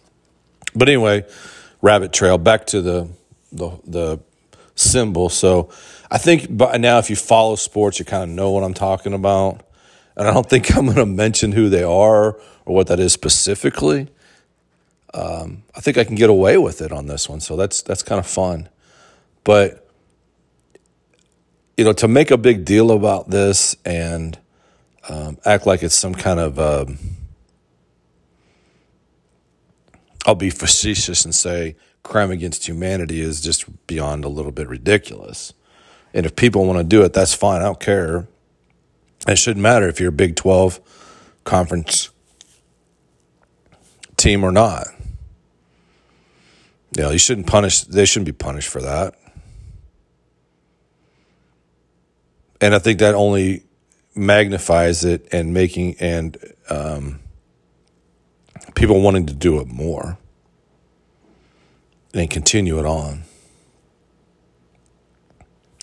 But 0.76 0.90
anyway, 0.90 1.26
rabbit 1.82 2.14
trail 2.14 2.38
back 2.38 2.66
to 2.68 2.82
the 2.82 3.10
the 3.52 3.72
the 3.86 4.20
symbol. 4.80 5.30
So 5.30 5.70
I 6.10 6.18
think 6.18 6.56
by 6.56 6.78
now, 6.78 6.98
if 6.98 7.10
you 7.10 7.16
follow 7.16 7.56
sports, 7.56 8.00
you 8.00 8.06
kind 8.06 8.24
of 8.24 8.30
know 8.30 8.52
what 8.52 8.64
I'm 8.64 8.74
talking 8.74 9.14
about. 9.14 9.62
And 10.16 10.28
I 10.28 10.34
don't 10.34 10.50
think 10.50 10.76
I'm 10.76 10.86
going 10.86 10.98
to 10.98 11.06
mention 11.06 11.52
who 11.52 11.70
they 11.70 11.84
are 11.84 12.40
or 12.66 12.76
what 12.76 12.88
that 12.88 13.00
is 13.00 13.14
specifically. 13.14 14.08
Um, 15.14 15.64
I 15.76 15.82
think 15.82 15.98
I 15.98 16.04
can 16.04 16.16
get 16.16 16.30
away 16.30 16.58
with 16.58 16.82
it 16.82 16.92
on 16.92 17.08
this 17.08 17.28
one, 17.28 17.40
so 17.40 17.56
that's 17.56 17.82
that's 17.82 18.04
kind 18.04 18.20
of 18.20 18.28
fun. 18.28 18.70
But 19.44 19.88
you 21.78 21.84
know, 21.84 21.94
to 21.94 22.08
make 22.08 22.30
a 22.30 22.38
big 22.38 22.64
deal 22.66 22.92
about 22.92 23.30
this 23.30 23.76
and 23.86 24.38
um, 25.08 25.40
act 25.46 25.66
like 25.66 25.82
it's 25.82 25.96
some 25.96 26.14
kind 26.14 26.40
of 26.40 26.60
um, 26.60 27.00
I'll 30.26 30.36
be 30.36 30.52
facetious 30.52 31.26
and 31.26 31.34
say 31.34 31.76
crime 32.10 32.32
against 32.32 32.68
humanity 32.68 33.22
is 33.22 33.42
just 33.42 33.88
beyond 33.88 34.26
a 34.26 34.30
little 34.30 34.52
bit 34.52 34.68
ridiculous. 34.68 35.54
And 36.14 36.26
if 36.26 36.36
people 36.36 36.66
want 36.66 36.80
to 36.80 36.84
do 36.84 37.04
it, 37.04 37.14
that's 37.14 37.34
fine. 37.34 37.62
I 37.62 37.66
don't 37.66 37.80
care. 37.80 38.28
It 39.28 39.38
shouldn't 39.38 39.62
matter 39.62 39.88
if 39.88 40.00
you're 40.00 40.10
a 40.10 40.14
Big 40.14 40.36
12 40.36 40.80
conference 41.44 42.10
team 44.18 44.44
or 44.44 44.52
not. 44.52 44.88
You 46.98 47.04
know, 47.04 47.12
you 47.12 47.20
shouldn't 47.20 47.48
punish, 47.48 47.82
they 47.82 48.06
shouldn't 48.06 48.26
be 48.26 48.32
punished 48.32 48.70
for 48.70 48.82
that. 48.82 49.16
and 52.62 52.76
I 52.76 52.80
think 52.80 53.00
that 53.00 53.16
only 53.16 53.64
magnifies 54.16 55.06
it 55.06 55.28
and 55.32 55.54
making 55.54 55.96
and 56.00 56.38
um, 56.70 57.20
people 58.76 59.02
wanting 59.02 59.28
to 59.28 59.34
do 59.34 59.60
it 59.60 59.68
more 59.68 60.18
and 62.14 62.30
continue 62.30 62.80
it 62.80 62.86
on. 62.86 63.24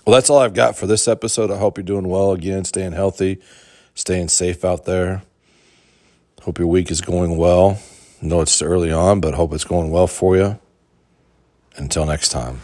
Well, 0.07 0.15
that's 0.15 0.31
all 0.31 0.39
I've 0.39 0.55
got 0.55 0.77
for 0.77 0.87
this 0.87 1.09
episode. 1.09 1.51
I 1.51 1.59
hope 1.59 1.79
you're 1.79 1.85
doing 1.85 2.09
well 2.09 2.33
again, 2.33 2.65
staying 2.65 2.93
healthy, 2.93 3.41
staying 3.95 4.29
safe 4.29 4.65
out 4.65 4.85
there. 4.85 5.23
Hope 6.43 6.59
your 6.59 6.69
week 6.69 6.93
is 6.93 7.01
going 7.01 7.37
well. 7.37 7.81
I 8.23 8.27
know 8.27 8.41
it's 8.41 8.63
early 8.63 8.93
on, 8.93 9.21
but 9.21 9.35
hope 9.35 9.53
it's 9.53 9.65
going 9.65 9.91
well 9.91 10.07
for 10.07 10.37
you. 10.37 10.59
Until 11.77 12.07
next 12.07 12.29
time. 12.29 12.61